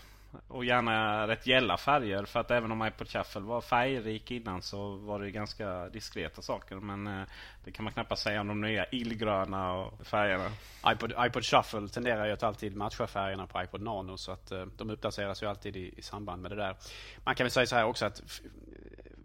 Och 0.48 0.64
gärna 0.64 1.26
rätt 1.28 1.46
gälla 1.46 1.76
färger. 1.76 2.24
För 2.24 2.40
att 2.40 2.50
även 2.50 2.72
om 2.72 2.86
iPod 2.86 3.08
Shuffle 3.08 3.40
var 3.40 3.60
färgrik 3.60 4.30
innan 4.30 4.62
så 4.62 4.96
var 4.96 5.20
det 5.20 5.30
ganska 5.30 5.88
diskreta 5.88 6.42
saker. 6.42 6.76
Men 6.76 7.06
eh, 7.06 7.26
det 7.64 7.72
kan 7.72 7.84
man 7.84 7.92
knappast 7.92 8.22
säga 8.22 8.40
om 8.40 8.48
de 8.48 8.60
nya 8.60 8.86
illgröna 8.86 9.90
färgerna. 10.02 10.50
iPod, 10.86 11.12
iPod 11.26 11.44
Shuffle 11.44 11.88
tenderar 11.88 12.26
ju 12.26 12.32
att 12.32 12.42
alltid 12.42 12.76
matcha 12.76 13.06
färgerna 13.06 13.46
på 13.46 13.62
iPod 13.62 13.80
Nano. 13.80 14.16
Så 14.16 14.32
att 14.32 14.50
eh, 14.52 14.66
de 14.76 14.90
uppdateras 14.90 15.42
ju 15.42 15.46
alltid 15.46 15.76
i, 15.76 15.94
i, 15.96 16.02
samband 16.02 16.42
med 16.42 16.50
det 16.50 16.56
där. 16.56 16.76
Man 17.24 17.34
kan 17.34 17.44
väl 17.44 17.50
säga 17.50 17.66
så 17.66 17.76
här 17.76 17.84
också 17.84 18.06
att 18.06 18.20
eh, 18.20 18.26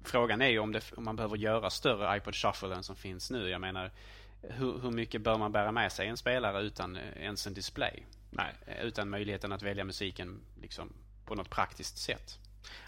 frågan 0.04 0.42
är 0.42 0.50
ju 0.50 0.60
om, 0.60 0.72
det, 0.72 0.94
om 0.98 1.04
man 1.04 1.16
behöver 1.16 1.38
göra 1.38 1.70
större 1.70 2.18
iPod 2.18 2.36
Shuffle 2.36 2.76
än 2.76 2.84
som 2.84 2.96
finns 2.96 3.32
nu. 3.32 3.50
Jag 3.50 3.62
menar, 3.62 3.92
hur, 4.42 4.80
hur 4.80 4.92
mycket 4.92 5.22
bör 5.22 5.38
man 5.38 5.52
bära 5.52 5.72
med 5.72 5.92
sig 5.92 6.08
en 6.08 6.18
spelare 6.18 6.62
utan 6.62 6.98
ens 7.16 7.48
en 7.48 7.54
display? 7.54 8.06
Nej. 8.36 8.54
Utan 8.82 9.10
möjligheten 9.10 9.52
att 9.52 9.64
välja 9.64 9.84
musiken 9.84 10.42
liksom, 10.62 10.94
på 11.26 11.36
något 11.36 11.50
praktiskt 11.50 11.98
sätt. 11.98 12.40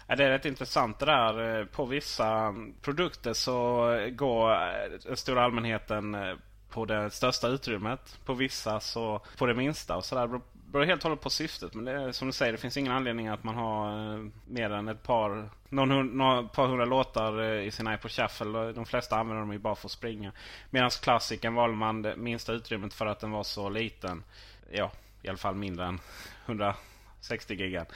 Ja, 0.06 0.16
det 0.16 0.24
är 0.24 0.30
rätt 0.30 0.44
intressant 0.44 0.98
det 0.98 1.06
där. 1.06 1.60
Eh, 1.60 1.64
på 1.64 1.84
vissa 1.84 2.54
produkter 2.82 3.32
så 3.32 3.86
går 4.12 4.52
eh, 4.52 4.90
den 5.04 5.16
stora 5.16 5.44
allmänheten 5.44 6.14
eh, 6.14 6.34
på 6.70 6.84
det 6.84 7.10
största 7.10 7.48
utrymmet. 7.48 8.18
På 8.24 8.34
vissa 8.34 8.80
så 8.80 9.20
på 9.38 9.46
det 9.46 9.54
minsta. 9.54 9.96
Och 9.96 10.04
så 10.04 10.14
där 10.14 10.40
beror 10.52 10.84
helt 10.84 11.04
och 11.04 11.10
hållet 11.10 11.22
på 11.22 11.30
syftet. 11.30 11.74
Men 11.74 11.84
det 11.84 11.92
är, 11.92 12.12
som 12.12 12.28
du 12.28 12.32
säger, 12.32 12.52
det 12.52 12.58
finns 12.58 12.76
ingen 12.76 12.92
anledning 12.92 13.28
att 13.28 13.44
man 13.44 13.54
har 13.54 14.30
mer 14.50 14.70
än 14.70 14.88
ett 14.88 15.02
par, 15.02 15.50
någon, 15.68 16.06
någon, 16.18 16.48
par 16.48 16.66
hundra 16.66 16.84
låtar 16.84 17.44
i 17.44 17.70
sin 17.70 17.92
iPod 17.92 18.10
Shuffle. 18.10 18.72
De 18.72 18.86
flesta 18.86 19.16
använder 19.16 19.40
dem 19.40 19.52
ju 19.52 19.58
bara 19.58 19.74
för 19.74 19.88
att 19.88 19.92
springa. 19.92 20.32
Medan 20.70 20.90
klassiken 20.90 21.54
valde 21.54 21.76
man 21.76 22.02
det 22.02 22.16
minsta 22.16 22.52
utrymmet 22.52 22.94
för 22.94 23.06
att 23.06 23.20
den 23.20 23.30
var 23.30 23.42
så 23.42 23.68
liten. 23.68 24.24
Ja, 24.70 24.90
i 25.26 25.28
alla 25.28 25.38
fall 25.38 25.54
mindre 25.54 25.86
än 25.86 26.00
160 26.46 27.54
gigan. 27.54 27.86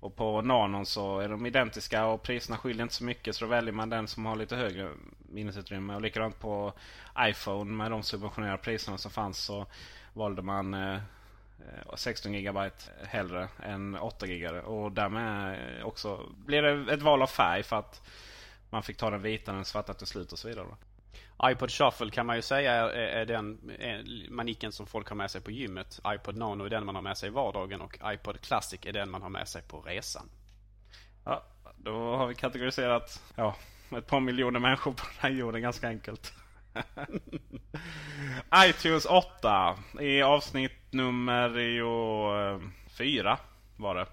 Och 0.00 0.16
på 0.16 0.42
Nanon 0.42 0.86
så 0.86 1.18
är 1.18 1.28
de 1.28 1.46
identiska 1.46 2.06
och 2.06 2.22
priserna 2.22 2.58
skiljer 2.58 2.82
inte 2.82 2.94
så 2.94 3.04
mycket. 3.04 3.36
Så 3.36 3.44
då 3.44 3.50
väljer 3.50 3.72
man 3.72 3.90
den 3.90 4.08
som 4.08 4.26
har 4.26 4.36
lite 4.36 4.56
högre 4.56 4.90
minnesutrymme. 5.18 5.94
Och 5.94 6.00
likadant 6.00 6.40
på 6.40 6.72
iPhone 7.18 7.72
med 7.72 7.90
de 7.90 8.02
subventionerade 8.02 8.58
priserna 8.58 8.98
som 8.98 9.10
fanns 9.10 9.38
så 9.38 9.66
valde 10.12 10.42
man 10.42 10.74
eh, 10.74 10.94
eh 10.94 11.94
16 11.94 12.32
GB 12.32 12.70
hellre 13.04 13.48
än 13.62 13.96
8 13.96 14.26
GB. 14.26 14.58
Och 14.58 14.92
därmed 14.92 15.58
eh, 15.78 15.86
också 15.86 16.32
blir 16.46 16.62
det 16.62 16.92
ett 16.92 17.02
val 17.02 17.22
av 17.22 17.26
färg 17.26 17.62
för 17.62 17.76
att 17.76 18.02
man 18.70 18.82
fick 18.82 18.96
ta 18.96 19.10
den 19.10 19.22
vita, 19.22 19.52
den 19.52 19.64
svarta 19.64 19.94
till 19.94 20.06
slut 20.06 20.32
och 20.32 20.38
så 20.38 20.48
vidare 20.48 20.66
iPod 21.42 21.70
Shuffle 21.70 22.10
kan 22.10 22.26
man 22.26 22.36
ju 22.36 22.42
säga 22.42 22.72
är, 22.72 22.88
är 22.90 23.26
den 23.26 23.70
är 23.78 24.30
manicken 24.30 24.72
som 24.72 24.86
folk 24.86 25.08
har 25.08 25.16
med 25.16 25.30
sig 25.30 25.40
på 25.40 25.50
gymmet. 25.50 26.00
iPod 26.06 26.36
Nano 26.36 26.64
är 26.64 26.70
den 26.70 26.86
man 26.86 26.94
har 26.94 27.02
med 27.02 27.18
sig 27.18 27.28
i 27.28 27.32
vardagen 27.32 27.80
och 27.80 27.98
iPod 28.04 28.40
Classic 28.40 28.80
är 28.86 28.92
den 28.92 29.10
man 29.10 29.22
har 29.22 29.28
med 29.28 29.48
sig 29.48 29.62
på 29.62 29.80
resan. 29.80 30.30
Ja, 31.24 31.44
då 31.76 32.16
har 32.16 32.26
vi 32.26 32.34
kategoriserat 32.34 33.22
ja, 33.34 33.56
ett 33.96 34.06
par 34.06 34.20
miljoner 34.20 34.60
människor 34.60 34.92
på 34.92 35.04
den 35.04 35.16
här 35.18 35.38
jorden 35.38 35.62
ganska 35.62 35.88
enkelt. 35.88 36.32
iTunes 38.54 39.04
8 39.04 39.78
i 40.00 40.22
avsnitt 40.22 40.92
nummer 40.92 41.48
4 42.88 43.32
eh, 43.32 43.38
var 43.76 43.94
det. 43.94 44.06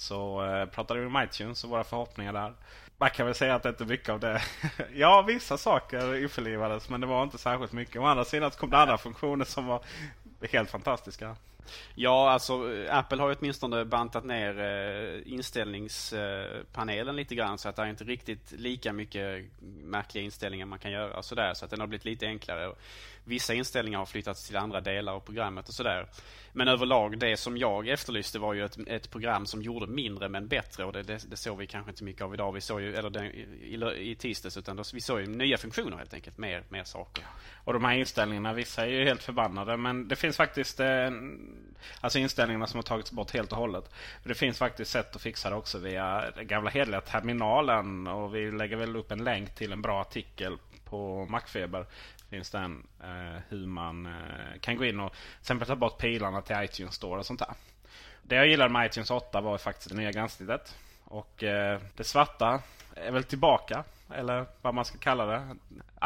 Så 0.00 0.44
eh, 0.44 0.66
pratade 0.66 1.00
vi 1.00 1.06
om 1.06 1.22
iTunes 1.22 1.64
och 1.64 1.70
våra 1.70 1.84
förhoppningar 1.84 2.32
där. 2.32 2.52
Man 2.98 3.10
kan 3.10 3.26
väl 3.26 3.34
säga 3.34 3.54
att 3.54 3.62
det 3.62 3.68
inte 3.68 3.84
är 3.84 3.86
mycket 3.86 4.08
av 4.08 4.20
det. 4.20 4.42
ja, 4.94 5.22
vissa 5.22 5.58
saker 5.58 6.22
införlivades 6.22 6.88
men 6.88 7.00
det 7.00 7.06
var 7.06 7.22
inte 7.22 7.38
särskilt 7.38 7.72
mycket. 7.72 7.96
Å 7.96 8.04
andra 8.04 8.24
sidan 8.24 8.50
kom 8.50 8.70
det 8.70 8.78
andra 8.78 8.98
funktioner 8.98 9.44
som 9.44 9.66
var 9.66 9.82
helt 10.52 10.70
fantastiska. 10.70 11.36
Ja, 11.94 12.30
alltså 12.30 12.68
Apple 12.90 13.22
har 13.22 13.28
ju 13.28 13.36
åtminstone 13.40 13.84
bantat 13.84 14.24
ner 14.24 14.60
eh, 14.60 15.32
inställningspanelen 15.32 17.16
lite 17.16 17.34
grann 17.34 17.58
så 17.58 17.68
att 17.68 17.76
det 17.76 17.82
är 17.82 17.86
inte 17.86 18.04
riktigt 18.04 18.52
lika 18.52 18.92
mycket 18.92 19.44
märkliga 19.84 20.24
inställningar 20.24 20.66
man 20.66 20.78
kan 20.78 20.90
göra. 20.90 21.22
Sådär, 21.22 21.54
så 21.54 21.64
att 21.64 21.70
den 21.70 21.80
har 21.80 21.86
blivit 21.86 22.04
lite 22.04 22.26
enklare. 22.26 22.72
Vissa 23.30 23.54
inställningar 23.54 23.98
har 23.98 24.06
flyttats 24.06 24.46
till 24.46 24.56
andra 24.56 24.80
delar 24.80 25.12
av 25.12 25.20
programmet 25.20 25.68
och 25.68 25.74
sådär. 25.74 26.06
Men 26.52 26.68
överlag, 26.68 27.18
det 27.18 27.36
som 27.36 27.56
jag 27.56 27.88
efterlyste 27.88 28.38
var 28.38 28.54
ju 28.54 28.64
ett, 28.64 28.78
ett 28.86 29.10
program 29.10 29.46
som 29.46 29.62
gjorde 29.62 29.86
mindre 29.86 30.28
men 30.28 30.48
bättre. 30.48 30.84
Och 30.84 30.92
det, 30.92 31.02
det, 31.02 31.30
det 31.30 31.36
såg 31.36 31.58
vi 31.58 31.66
kanske 31.66 31.90
inte 31.90 32.04
mycket 32.04 32.22
av 32.22 32.34
idag. 32.34 32.52
Vi 32.52 32.60
såg 32.60 32.80
ju, 32.80 32.96
eller 32.96 33.10
den, 33.10 33.24
i, 33.24 34.10
i 34.10 34.14
tisdags, 34.14 34.56
utan 34.56 34.76
då, 34.76 34.82
vi 34.94 35.00
såg 35.00 35.20
ju 35.20 35.26
nya 35.26 35.58
funktioner 35.58 35.96
helt 35.96 36.14
enkelt. 36.14 36.38
Mer, 36.38 36.64
mer 36.68 36.84
saker. 36.84 37.24
Och 37.64 37.72
de 37.72 37.84
här 37.84 37.94
inställningarna, 37.94 38.52
vissa 38.52 38.86
är 38.86 38.90
ju 38.90 39.04
helt 39.04 39.22
förbannade. 39.22 39.76
Men 39.76 40.08
det 40.08 40.16
finns 40.16 40.36
faktiskt 40.36 40.80
eh, 40.80 41.10
alltså 42.00 42.18
inställningarna 42.18 42.66
som 42.66 42.78
har 42.78 42.82
tagits 42.82 43.12
bort 43.12 43.30
helt 43.30 43.52
och 43.52 43.58
hållet. 43.58 43.94
Det 44.24 44.34
finns 44.34 44.58
faktiskt 44.58 44.90
sätt 44.90 45.16
att 45.16 45.22
fixa 45.22 45.50
det 45.50 45.56
också 45.56 45.78
via 45.78 46.30
den 46.36 46.46
gamla 46.46 46.70
hederliga 46.70 47.00
terminalen. 47.00 48.06
Och 48.06 48.34
vi 48.34 48.50
lägger 48.50 48.76
väl 48.76 48.96
upp 48.96 49.10
en 49.10 49.24
länk 49.24 49.54
till 49.54 49.72
en 49.72 49.82
bra 49.82 50.00
artikel 50.00 50.58
på 50.84 51.26
Macfeber 51.30 51.86
finns 52.30 52.50
den 52.50 52.86
eh, 53.02 53.42
hur 53.48 53.66
man 53.66 54.06
eh, 54.06 54.60
kan 54.60 54.76
gå 54.76 54.84
in 54.84 55.00
och 55.00 55.12
till 55.12 55.40
exempel 55.40 55.68
ta 55.68 55.76
bort 55.76 55.98
pilarna 55.98 56.42
till 56.42 56.56
iTunes 56.60 56.94
Store 56.94 57.18
och 57.18 57.26
sånt 57.26 57.38
där. 57.38 57.54
Det 58.22 58.34
jag 58.34 58.46
gillade 58.46 58.72
med 58.72 58.86
iTunes 58.86 59.10
8 59.10 59.40
var 59.40 59.58
faktiskt 59.58 59.88
det 59.88 59.96
nya 59.96 60.12
gränssnittet. 60.12 60.76
Och 61.04 61.42
eh, 61.42 61.80
det 61.96 62.04
svarta 62.04 62.62
är 62.94 63.10
väl 63.12 63.24
tillbaka. 63.24 63.84
Eller 64.14 64.46
vad 64.62 64.74
man 64.74 64.84
ska 64.84 64.98
kalla 64.98 65.26
det. 65.26 65.56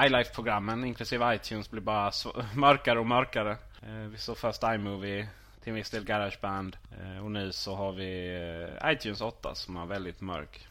iLife-programmen 0.07 0.85
inklusive 0.85 1.35
iTunes 1.35 1.71
blir 1.71 1.83
bara 1.83 2.13
mörkare 2.55 2.99
och 2.99 3.07
mörkare. 3.07 3.57
Eh, 3.83 3.95
vi 3.95 4.19
såg 4.19 4.39
först 4.39 4.63
iMovie, 4.63 5.29
till 5.61 5.71
en 5.71 5.75
viss 5.75 5.91
del 5.91 6.05
Garageband. 6.05 6.77
Eh, 7.01 7.25
och 7.25 7.31
nu 7.31 7.53
så 7.53 7.75
har 7.75 7.93
vi 7.93 8.35
eh, 8.83 8.93
iTunes 8.93 9.21
8 9.21 9.55
som 9.55 9.77
har 9.77 9.87
väldigt 9.87 10.21
mörk, 10.21 10.69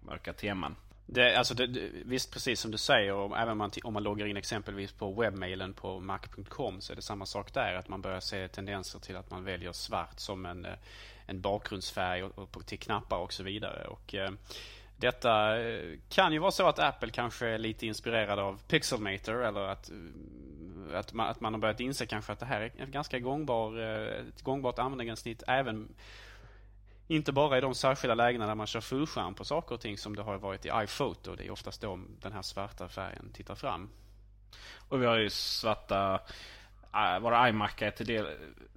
mörka 0.00 0.32
teman. 0.32 0.76
Det, 1.08 1.36
alltså 1.36 1.54
det, 1.54 1.66
visst, 2.04 2.32
precis 2.32 2.60
som 2.60 2.70
du 2.70 2.78
säger, 2.78 3.12
och 3.12 3.38
även 3.38 3.52
om 3.52 3.58
man, 3.58 3.70
om 3.84 3.92
man 3.92 4.02
loggar 4.02 4.26
in 4.26 4.36
exempelvis 4.36 4.92
på 4.92 5.12
webbmailen 5.12 5.72
på 5.72 6.00
mac.com 6.00 6.80
så 6.80 6.92
är 6.92 6.96
det 6.96 7.02
samma 7.02 7.26
sak 7.26 7.54
där. 7.54 7.74
Att 7.74 7.88
man 7.88 8.02
börjar 8.02 8.20
se 8.20 8.48
tendenser 8.48 8.98
till 8.98 9.16
att 9.16 9.30
man 9.30 9.44
väljer 9.44 9.72
svart 9.72 10.20
som 10.20 10.46
en, 10.46 10.64
eh, 10.64 10.72
en 11.26 11.40
bakgrundsfärg 11.40 12.22
och, 12.22 12.56
och 12.56 12.66
till 12.66 12.78
knappar 12.78 13.16
och 13.16 13.32
så 13.32 13.42
vidare. 13.42 13.86
Och, 13.86 14.14
eh, 14.14 14.30
detta 14.96 15.60
eh, 15.60 15.98
kan 16.08 16.32
ju 16.32 16.38
vara 16.38 16.50
så 16.50 16.68
att 16.68 16.78
Apple 16.78 17.10
kanske 17.10 17.46
är 17.46 17.58
lite 17.58 17.86
inspirerad 17.86 18.38
av 18.38 18.60
Pixelmator 18.68 19.44
eller 19.44 19.60
att, 19.60 19.90
eh, 19.90 20.98
att, 20.98 21.12
man, 21.12 21.28
att 21.28 21.40
man 21.40 21.54
har 21.54 21.60
börjat 21.60 21.80
inse 21.80 22.06
kanske 22.06 22.32
att 22.32 22.40
det 22.40 22.46
här 22.46 22.60
är 22.60 22.66
ett 22.66 22.88
ganska 22.88 23.18
gångbar, 23.18 23.78
ett 23.78 24.42
gångbart 24.42 24.78
användargränssnitt 24.78 25.42
även 25.46 25.88
inte 27.08 27.32
bara 27.32 27.58
i 27.58 27.60
de 27.60 27.74
särskilda 27.74 28.14
lägena 28.14 28.46
där 28.46 28.54
man 28.54 28.66
kör 28.66 28.80
fullskärm 28.80 29.34
på 29.34 29.44
saker 29.44 29.74
och 29.74 29.80
ting 29.80 29.98
som 29.98 30.16
det 30.16 30.22
har 30.22 30.38
varit 30.38 30.66
i 30.66 30.70
iPhoto. 30.74 31.36
Det 31.36 31.46
är 31.46 31.50
oftast 31.50 31.80
då 31.80 32.00
den 32.20 32.32
här 32.32 32.42
svarta 32.42 32.88
färgen 32.88 33.30
tittar 33.32 33.54
fram. 33.54 33.90
Och 34.88 35.02
vi 35.02 35.06
har 35.06 35.16
ju 35.16 35.30
svarta... 35.30 36.20
Äh, 36.94 37.20
våra 37.20 37.48
iMac 37.48 37.82
är 37.82 37.90
till, 37.90 38.06
del, 38.06 38.26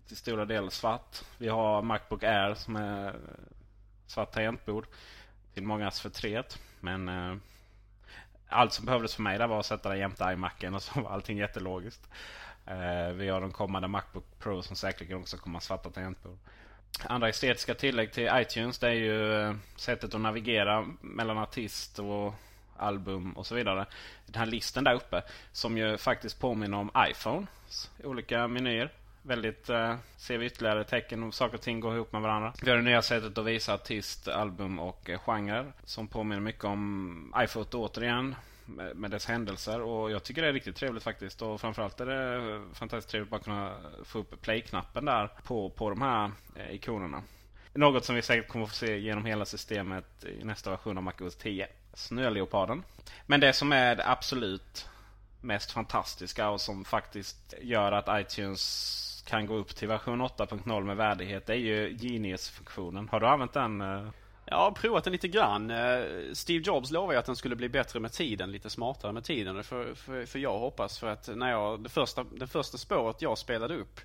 till 0.08 0.18
stora 0.18 0.46
delar 0.46 0.70
svart. 0.70 1.18
Vi 1.38 1.48
har 1.48 1.82
Macbook 1.82 2.24
Air 2.24 2.54
som 2.54 2.76
är 2.76 3.16
svart 4.08 4.32
tangentbord. 4.32 4.88
Till 5.54 5.64
mångas 5.64 6.02
förtret. 6.02 6.60
Men 6.80 7.10
eh, 7.10 7.36
allt 8.48 8.74
som 8.74 8.86
behövdes 8.86 9.16
för 9.16 9.22
mig 9.22 9.38
där 9.38 9.48
var 9.48 9.60
att 9.60 9.66
sätta 9.66 9.90
den 9.90 10.00
jämte 10.00 10.24
iMacen 10.24 10.76
och 10.76 10.84
så 10.84 11.02
var 11.02 11.12
allting 11.12 11.38
jättelogiskt. 11.38 12.10
Eh, 12.66 13.10
vi 13.14 13.30
har 13.30 13.42
de 13.42 13.52
kommande 13.52 13.88
Macbook 13.88 14.40
Pro 14.40 14.62
som 14.62 14.76
säkerligen 14.76 15.20
också 15.20 15.38
kommer 15.38 15.56
ha 15.56 15.62
svarta 15.62 15.90
tangentbord. 15.90 16.40
Andra 17.04 17.30
estetiska 17.30 17.76
tillägg 17.76 18.12
till 18.12 18.30
iTunes 18.34 18.80
det 18.80 18.88
är 18.88 18.94
ju 18.94 19.42
eh, 19.42 19.56
sättet 19.76 20.14
att 20.14 20.22
navigera 20.22 20.88
mellan 21.02 21.38
artist 21.38 22.00
och 22.00 22.34
album 22.78 23.32
och 23.32 23.48
så 23.48 23.56
vidare. 23.56 23.86
Den 24.26 24.36
här 24.36 24.46
listan 24.46 24.84
där 24.84 24.94
uppe 24.94 25.22
som 25.52 25.78
ju 25.78 25.98
faktiskt 25.98 26.40
påminner 26.40 26.78
om 26.78 26.92
iPhone. 27.10 27.48
Olika 28.04 28.48
menyer. 28.48 28.92
Väldigt, 29.22 29.70
eh, 29.70 29.96
ser 30.18 30.38
vi 30.38 30.46
ytterligare 30.46 30.84
tecken 30.84 31.24
om 31.24 31.32
saker 31.32 31.56
och 31.56 31.62
ting 31.62 31.80
går 31.80 31.96
ihop 31.96 32.12
med 32.12 32.22
varandra. 32.22 32.54
Vi 32.62 32.70
har 32.70 32.78
det 32.78 32.84
nya 32.84 33.02
sättet 33.02 33.38
att 33.38 33.46
visa 33.46 33.74
artist, 33.74 34.28
album 34.28 34.80
och 34.80 35.10
eh, 35.10 35.20
genre. 35.20 35.66
Som 35.84 36.08
påminner 36.08 36.42
mycket 36.42 36.64
om 36.64 37.34
iPhone 37.38 37.66
återigen. 37.74 38.36
Med, 38.70 38.96
med 38.96 39.12
dess 39.12 39.26
händelser. 39.26 39.82
Och 39.82 40.12
jag 40.12 40.24
tycker 40.24 40.42
det 40.42 40.48
är 40.48 40.54
riktigt 40.54 40.76
trevligt 40.76 41.04
faktiskt. 41.04 41.42
Och 41.42 41.62
framförallt 41.62 42.00
är 42.00 42.06
det 42.06 42.36
eh, 42.36 42.62
fantastiskt 42.74 43.12
trevligt 43.12 43.28
att 43.28 43.32
bara 43.32 43.44
kunna 43.44 43.76
få 44.04 44.20
upp 44.20 44.42
play-knappen 44.42 45.06
där 45.06 45.28
på, 45.44 45.70
på 45.70 45.90
de 45.90 46.02
här 46.02 46.32
eh, 46.56 46.76
ikonerna. 46.76 47.24
Något 47.74 48.06
som 48.06 48.16
vi 48.16 48.22
säkert 48.22 48.48
kommer 48.48 48.66
att 48.66 48.72
få 48.72 48.76
se 48.76 48.98
genom 48.98 49.26
hela 49.26 49.46
systemet 49.46 50.26
i 50.26 50.46
nästa 50.46 50.70
version 50.70 50.98
av 50.98 51.04
MacOS 51.04 51.36
10. 51.36 51.68
Snöleoparden. 51.94 52.84
Men 53.26 53.40
det 53.40 53.54
som 53.54 53.72
är 53.72 53.96
det 53.96 54.08
absolut 54.08 54.90
mest 55.42 55.72
fantastiska 55.72 56.50
och 56.50 56.62
som 56.62 56.86
faktiskt 56.86 57.54
gör 57.62 57.92
att 57.92 58.22
iTunes 58.22 59.24
kan 59.28 59.46
gå 59.46 59.56
upp 59.56 59.76
till 59.76 59.88
version 59.88 60.22
8.0 60.22 60.84
med 60.84 60.98
värdighet. 60.98 61.46
Det 61.46 61.54
är 61.54 61.58
ju 61.58 61.98
Genius-funktionen. 62.00 63.10
Har 63.10 63.20
du 63.20 63.28
använt 63.28 63.54
den? 63.54 63.82
Eh, 63.82 64.10
jag 64.52 64.58
har 64.58 64.72
provat 64.72 65.04
den 65.04 65.14
lite 65.14 65.28
grann. 65.28 65.72
Eh, 65.72 66.04
Steve 66.34 66.64
Jobs 66.66 66.92
lovade 66.92 67.14
ju 67.14 67.20
att 67.20 67.26
den 67.26 67.36
skulle 67.36 67.56
bli 67.56 67.70
bättre 67.70 68.00
med 68.00 68.12
tiden, 68.12 68.52
lite 68.52 68.70
smartare 68.70 69.12
med 69.12 69.24
tiden. 69.24 69.64
För, 69.64 69.94
för, 69.94 70.26
för 70.26 70.40
jag 70.40 70.60
hoppas, 70.60 71.00
för 71.00 71.08
att 71.08 71.30
när 71.36 71.52
jag, 71.52 71.84
det 71.84 71.90
första, 71.90 72.24
det 72.24 72.48
första 72.48 72.78
spåret 72.78 73.22
jag 73.22 73.38
spelade 73.38 73.76
upp 73.76 74.00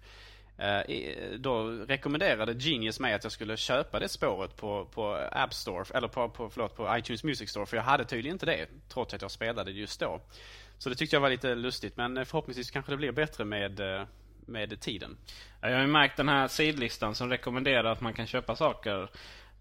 eh, 0.58 0.80
då 1.38 1.68
rekommenderade 1.68 2.52
Genius 2.52 3.00
mig 3.00 3.14
att 3.14 3.24
jag 3.24 3.32
skulle 3.32 3.56
köpa 3.56 3.98
det 3.98 4.08
spåret 4.08 4.56
på, 4.56 4.84
på 4.84 5.28
App 5.32 5.54
Store, 5.54 5.84
eller 5.94 6.08
på, 6.08 6.28
på, 6.28 6.50
förlåt, 6.50 6.76
på 6.76 6.96
iTunes 6.98 7.24
Music 7.24 7.50
Store. 7.50 7.66
För 7.66 7.76
jag 7.76 7.84
hade 7.84 8.04
tydligen 8.04 8.34
inte 8.34 8.46
det, 8.46 8.66
trots 8.88 9.14
att 9.14 9.22
jag 9.22 9.30
spelade 9.30 9.70
just 9.70 10.00
då. 10.00 10.20
Så 10.78 10.88
det 10.88 10.94
tyckte 10.94 11.16
jag 11.16 11.20
var 11.20 11.30
lite 11.30 11.54
lustigt. 11.54 11.96
Men 11.96 12.16
eh, 12.16 12.24
förhoppningsvis 12.24 12.70
kanske 12.70 12.92
det 12.92 12.96
blir 12.96 13.12
bättre 13.12 13.44
med, 13.44 13.80
med 14.46 14.80
tiden. 14.80 15.16
Jag 15.60 15.72
har 15.72 15.80
ju 15.80 15.86
märkt 15.86 16.16
den 16.16 16.28
här 16.28 16.48
sidlistan 16.48 17.14
som 17.14 17.30
rekommenderar 17.30 17.84
att 17.92 18.00
man 18.00 18.14
kan 18.14 18.26
köpa 18.26 18.56
saker. 18.56 19.08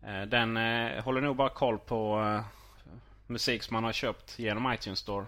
Eh, 0.07 0.21
den 0.21 0.57
eh, 0.57 1.03
håller 1.03 1.21
nog 1.21 1.35
bara 1.35 1.49
koll 1.49 1.79
på 1.79 2.21
eh, 2.21 2.45
musik 3.27 3.63
som 3.63 3.73
man 3.73 3.83
har 3.83 3.93
köpt 3.93 4.39
genom 4.39 4.73
iTunes 4.73 4.99
Store. 4.99 5.25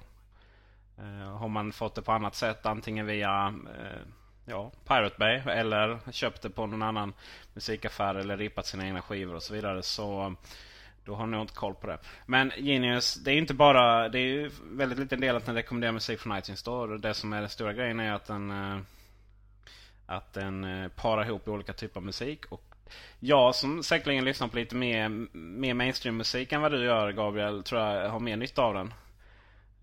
Eh, 0.97 1.37
har 1.37 1.47
man 1.47 1.71
fått 1.71 1.95
det 1.95 2.01
på 2.01 2.11
annat 2.11 2.35
sätt, 2.35 2.65
antingen 2.65 3.05
via 3.05 3.53
ja, 4.45 4.71
Pirate 4.87 5.15
Bay 5.19 5.41
eller 5.55 5.99
köpt 6.11 6.41
det 6.41 6.49
på 6.49 6.65
någon 6.65 6.81
annan 6.81 7.13
musikaffär 7.53 8.15
eller 8.15 8.37
rippat 8.37 8.65
sina 8.65 8.85
egna 8.85 9.01
skivor 9.01 9.35
och 9.35 9.43
så 9.43 9.53
vidare. 9.53 9.83
Så 9.83 10.35
då 11.05 11.15
har 11.15 11.25
ni 11.25 11.31
nog 11.31 11.41
inte 11.41 11.53
koll 11.53 11.75
på 11.75 11.87
det. 11.87 11.97
Men 12.25 12.51
Genius, 12.57 13.15
det 13.15 13.31
är 13.31 13.37
inte 13.37 13.53
bara... 13.53 14.09
Det 14.09 14.19
är 14.19 14.27
ju 14.27 14.51
väldigt 14.63 14.99
liten 14.99 15.19
del 15.19 15.35
att 15.35 15.45
den 15.45 15.55
rekommenderar 15.55 15.91
musik 15.91 16.19
från 16.19 16.37
iTunes 16.37 16.59
Store. 16.59 16.97
Det 16.97 17.13
som 17.13 17.33
är 17.33 17.39
den 17.39 17.49
stora 17.49 17.73
grejen 17.73 17.99
är 17.99 18.13
att 18.13 18.25
den... 18.25 18.53
Att 20.05 20.33
den 20.33 20.89
parar 20.95 21.25
ihop 21.25 21.47
olika 21.47 21.73
typer 21.73 21.99
av 21.99 22.05
musik. 22.05 22.45
Och 22.45 22.74
jag 23.19 23.55
som 23.55 23.83
säkerligen 23.83 24.25
lyssnar 24.25 24.47
på 24.47 24.55
lite 24.57 24.75
mer, 24.75 25.09
mer 25.37 25.73
mainstream-musik 25.73 26.51
än 26.51 26.61
vad 26.61 26.71
du 26.71 26.83
gör 26.83 27.11
Gabriel, 27.11 27.63
tror 27.63 27.81
jag 27.81 28.09
har 28.09 28.19
mer 28.19 28.37
nytta 28.37 28.61
av 28.61 28.73
den. 28.73 28.93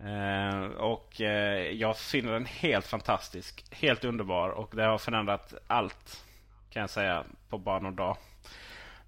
Eh, 0.02 0.64
och 0.64 1.20
eh, 1.20 1.70
jag 1.70 1.98
finner 1.98 2.32
den 2.32 2.46
helt 2.46 2.86
fantastisk. 2.86 3.64
Helt 3.70 4.04
underbar. 4.04 4.48
Och 4.48 4.76
det 4.76 4.84
har 4.84 4.98
förändrat 4.98 5.54
allt. 5.66 6.24
Kan 6.70 6.80
jag 6.80 6.90
säga 6.90 7.24
på 7.48 7.58
bara 7.58 7.78
någon 7.78 7.96
dag. 7.96 8.16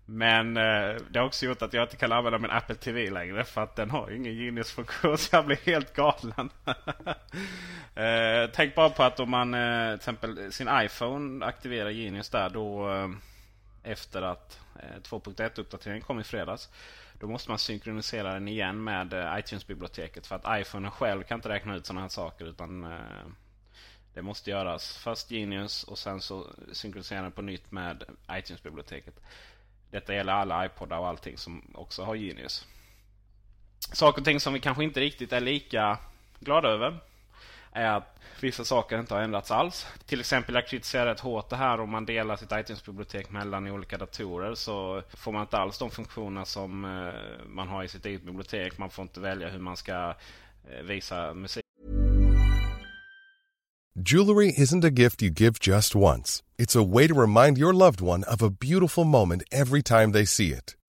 Men 0.07 0.57
eh, 0.57 0.97
det 1.11 1.19
har 1.19 1.27
också 1.27 1.47
gjort 1.47 1.63
att 1.63 1.73
jag 1.73 1.85
inte 1.85 1.97
kan 1.97 2.13
använda 2.13 2.39
min 2.39 2.51
Apple 2.51 2.75
TV 2.75 3.11
längre. 3.11 3.45
För 3.45 3.61
att 3.61 3.77
den 3.77 3.91
har 3.91 4.11
ingen 4.11 4.35
Genius-funktion. 4.35 5.19
Så 5.19 5.37
jag 5.37 5.47
blir 5.47 5.67
helt 5.67 5.95
galen. 5.95 6.51
eh, 7.95 8.51
tänk 8.53 8.75
bara 8.75 8.91
på 8.91 9.03
att 9.03 9.21
om 9.21 9.31
man 9.31 9.55
eh, 9.55 9.87
till 9.89 9.95
exempel 9.95 10.53
sin 10.53 10.69
iPhone 10.73 11.47
aktiverar 11.47 11.91
Genius 11.91 12.31
där. 12.31 12.51
Då 12.51 12.93
eh, 12.93 13.09
efter 13.85 14.23
att 14.23 14.61
eh, 14.77 15.01
2.1 15.03 15.61
uppdateringen 15.61 16.03
kom 16.03 16.21
i 16.21 16.25
fredags. 16.25 16.69
Då 17.21 17.27
måste 17.27 17.51
man 17.51 17.59
synkronisera 17.59 18.33
den 18.33 18.49
igen 18.49 18.85
med 18.85 19.13
eh, 19.13 19.39
iTunes-biblioteket. 19.39 20.27
För 20.27 20.37
att 20.37 20.61
iPhone 20.61 20.91
själv 20.91 21.23
kan 21.23 21.39
inte 21.39 21.49
räkna 21.49 21.77
ut 21.77 21.87
sådana 21.87 22.01
här 22.01 22.09
saker. 22.09 22.45
Utan 22.45 22.85
eh, 22.85 22.99
det 24.15 24.23
måste 24.23 24.51
göras 24.51 24.97
först 24.97 25.31
Genius 25.31 25.85
och 25.85 25.99
sen 25.99 26.21
så 26.21 26.47
synkronisera 26.73 27.23
den 27.23 27.33
på 27.33 27.43
nytt 27.43 27.73
med 27.73 28.05
iTunes-biblioteket. 28.31 29.15
Detta 29.91 30.15
gäller 30.15 30.33
alla 30.33 30.67
iPodar 30.67 30.99
och 30.99 31.09
allting 31.09 31.39
som 31.39 31.71
också 31.75 32.03
har 32.03 32.15
Genius. 32.15 32.67
Saker 33.93 34.21
och 34.21 34.25
ting 34.25 34.41
som 34.41 34.53
vi 34.53 34.61
kanske 34.61 34.85
inte 34.85 35.01
riktigt 35.01 35.33
är 35.33 35.41
lika 35.41 35.99
glada 36.41 36.69
över 36.69 37.01
är 37.75 37.97
att 37.97 38.19
vissa 38.41 38.65
saker 38.65 38.99
inte 38.99 39.15
har 39.15 39.21
ändrats 39.21 39.51
alls. 39.51 39.87
Till 40.07 40.21
exempel 40.21 40.55
jag 40.55 40.67
kritiserar 40.67 41.07
rätt 41.07 41.21
hårt 41.21 41.51
det 41.51 41.57
här 41.57 41.81
om 41.81 41.91
man 41.91 42.07
delar 42.07 42.37
sitt 42.37 42.53
iTunes-bibliotek 42.53 43.31
mellan 43.31 43.67
olika 43.67 43.99
datorer 43.99 44.55
så 44.55 45.03
får 45.15 45.33
man 45.33 45.43
inte 45.43 45.57
alls 45.59 45.79
de 45.79 45.91
funktioner 45.91 46.45
som 46.45 46.85
eh, 46.85 47.47
man 47.47 47.69
har 47.69 47.85
i 47.85 47.89
sitt 47.89 48.07
eget 48.07 48.23
bibliotek. 48.23 48.79
Man 48.79 48.91
får 48.91 49.03
inte 49.03 49.21
välja 49.21 49.49
hur 49.49 49.59
man 49.59 49.77
ska 49.77 50.15
eh, 50.71 50.83
visa 50.85 51.35
musik. 51.35 51.65
Jewelry 53.97 54.53
isn't 54.57 54.85
a 54.85 54.91
gift 54.91 55.23
you 55.23 55.31
give 55.31 55.59
just 55.61 55.95
once. 55.95 56.43
It's 56.59 56.77
a 56.77 56.83
way 56.83 57.09
to 57.09 57.15
remind 57.15 57.59
your 57.59 57.73
loved 57.73 58.01
one 58.01 58.25
of 58.25 58.43
a 58.43 58.51
beautiful 58.51 59.05
moment 59.05 59.43
every 59.53 59.83
time 59.83 60.13
they 60.13 60.27
see 60.27 60.49
it. 60.49 60.77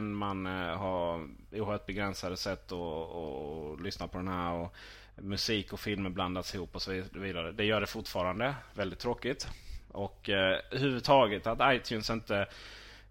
Man 0.00 0.46
eh, 0.46 0.76
har 0.76 1.28
oerhört 1.52 1.86
begränsade 1.86 2.36
sätt 2.36 2.72
att, 2.72 2.78
att 2.78 3.80
lyssna 3.80 4.08
på 4.08 4.18
den 4.18 4.28
här. 4.28 4.52
Och 4.52 4.74
musik 5.16 5.72
och 5.72 5.80
filmer 5.80 6.10
blandas 6.10 6.54
ihop 6.54 6.74
och 6.74 6.82
så 6.82 7.02
vidare. 7.12 7.52
Det 7.52 7.64
gör 7.64 7.80
det 7.80 7.86
fortfarande. 7.86 8.54
Väldigt 8.74 8.98
tråkigt. 8.98 9.48
Och 9.88 10.28
eh, 10.28 10.60
överhuvudtaget 10.70 11.46
att 11.46 11.74
iTunes 11.74 12.10
inte 12.10 12.46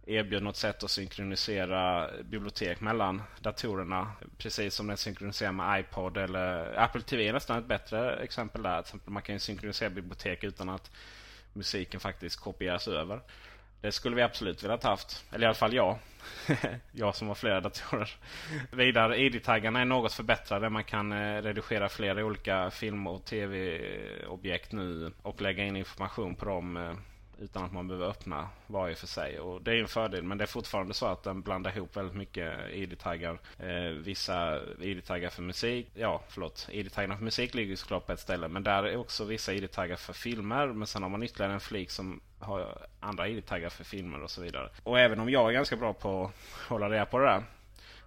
erbjöd 0.06 0.44
något 0.44 0.58
sätt 0.58 0.84
att 0.84 0.92
synkronisera 0.92 2.10
bibliotek 2.24 2.82
mellan 2.82 3.22
datorerna. 3.40 4.12
Precis 4.38 4.76
som 4.76 4.88
den 4.88 4.98
synkroniserar 4.98 5.52
med 5.52 5.80
iPod 5.80 6.18
eller 6.18 6.80
Apple 6.80 7.02
TV 7.02 7.28
är 7.28 7.34
nästan 7.34 7.60
ett 7.60 7.66
bättre 7.66 8.16
exempel 8.16 8.64
där. 8.64 8.84
Man 9.06 9.24
kan 9.24 9.36
ju 9.36 9.40
synkronisera 9.40 9.90
bibliotek 9.90 10.44
utan 10.44 10.70
att 10.70 10.92
musiken 11.54 12.00
faktiskt 12.00 12.40
kopieras 12.40 12.88
över. 12.88 13.20
Det 13.82 13.92
skulle 13.92 14.16
vi 14.16 14.22
absolut 14.22 14.64
velat 14.64 14.84
haft. 14.84 15.26
Eller 15.32 15.44
i 15.44 15.48
alla 15.48 15.56
fall 15.56 15.74
jag. 15.74 15.98
jag 16.92 17.16
som 17.16 17.28
har 17.28 17.36
flera 17.36 17.62
datorer. 17.62 18.10
Vidare, 18.72 19.18
ID-taggarna 19.18 19.82
är 19.82 19.86
något 19.86 20.14
förbättrade. 20.14 20.70
Man 20.70 20.84
kan 20.84 21.12
eh, 21.12 21.42
redigera 21.42 21.90
flera 21.90 22.26
olika 22.26 22.72
film 22.72 23.08
och 23.08 23.26
tv-objekt 23.26 24.72
nu 24.72 25.12
och 25.22 25.42
lägga 25.42 25.64
in 25.64 25.76
information 25.76 26.36
på 26.36 26.46
dem 26.46 26.78
eh, 26.78 26.94
utan 27.42 27.64
att 27.64 27.74
man 27.74 27.88
behöver 27.88 28.10
öppna 28.10 28.50
varje 28.68 28.96
för 28.96 29.08
sig. 29.08 29.40
Och 29.40 29.62
Det 29.62 29.72
är 29.72 29.76
en 29.76 29.88
fördel 29.88 30.24
men 30.24 30.38
det 30.38 30.44
är 30.44 30.48
fortfarande 30.48 30.94
så 30.94 31.06
att 31.06 31.24
den 31.24 31.42
blandar 31.42 31.78
ihop 31.78 31.98
väldigt 31.98 32.16
mycket 32.16 32.70
ID-taggar. 32.72 33.40
Eh, 33.60 33.92
vissa 34.04 34.60
ID-taggar 34.80 35.30
för 35.30 35.42
musik. 35.42 35.88
Ja, 35.94 36.22
förlåt. 36.30 36.68
ID-taggarna 36.72 37.18
för 37.18 37.24
musik 37.24 37.54
ligger 37.54 37.76
såklart 37.76 38.06
på 38.06 38.14
ett 38.14 38.20
ställe. 38.20 38.48
Men 38.48 38.64
där 38.64 38.84
är 38.84 38.98
också 38.98 39.26
vissa 39.26 39.54
ID-taggar 39.54 39.96
för 39.96 40.14
filmer. 40.14 40.68
Men 40.68 40.88
sen 40.88 41.04
har 41.04 41.10
man 41.10 41.24
ytterligare 41.24 41.54
en 41.54 41.60
flik 41.60 41.92
som 41.92 42.22
har 42.40 42.88
andra 43.00 43.28
ID-taggar 43.28 43.70
för 43.70 43.84
filmer 43.84 44.24
och 44.24 44.32
så 44.32 44.42
vidare. 44.42 44.70
Och 44.84 45.00
även 45.00 45.20
om 45.20 45.30
jag 45.30 45.50
är 45.50 45.54
ganska 45.54 45.76
bra 45.76 45.94
på 45.94 46.24
att 46.24 46.68
hålla 46.70 46.90
reda 46.90 47.06
på 47.06 47.20
det 47.20 47.26
där. 47.26 47.44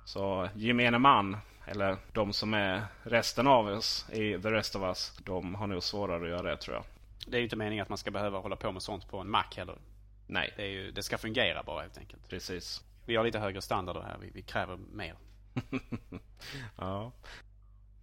Så 0.05 0.49
gemene 0.55 0.99
man 0.99 1.37
eller 1.67 1.97
de 2.13 2.33
som 2.33 2.55
är 2.55 2.83
resten 3.03 3.47
av 3.47 3.67
oss 3.67 4.07
i 4.13 4.39
The 4.43 4.51
Rest 4.51 4.77
of 4.77 4.83
Us. 4.83 5.19
De 5.25 5.55
har 5.55 5.67
nog 5.67 5.83
svårare 5.83 6.23
att 6.23 6.29
göra 6.29 6.51
det 6.51 6.57
tror 6.57 6.77
jag. 6.77 6.85
Det 7.27 7.37
är 7.37 7.39
ju 7.39 7.45
inte 7.45 7.57
meningen 7.57 7.83
att 7.83 7.89
man 7.89 7.99
ska 7.99 8.11
behöva 8.11 8.39
hålla 8.39 8.57
på 8.57 8.73
med 8.73 8.83
sånt 8.83 9.09
på 9.09 9.19
en 9.19 9.31
Mac 9.31 9.45
heller. 9.57 9.79
Nej. 10.27 10.53
Det, 10.57 10.63
är 10.63 10.71
ju, 10.71 10.91
det 10.91 11.03
ska 11.03 11.19
fungera 11.19 11.63
bara 11.63 11.83
helt 11.83 11.99
enkelt. 11.99 12.29
Precis. 12.29 12.85
Vi 13.07 13.17
har 13.17 13.25
lite 13.25 13.39
högre 13.39 13.63
standarder 13.63 14.01
här. 14.01 14.19
Vi, 14.21 14.31
vi 14.35 14.43
kräver 14.43 14.77
mer. 14.77 15.15
ja. 16.77 17.13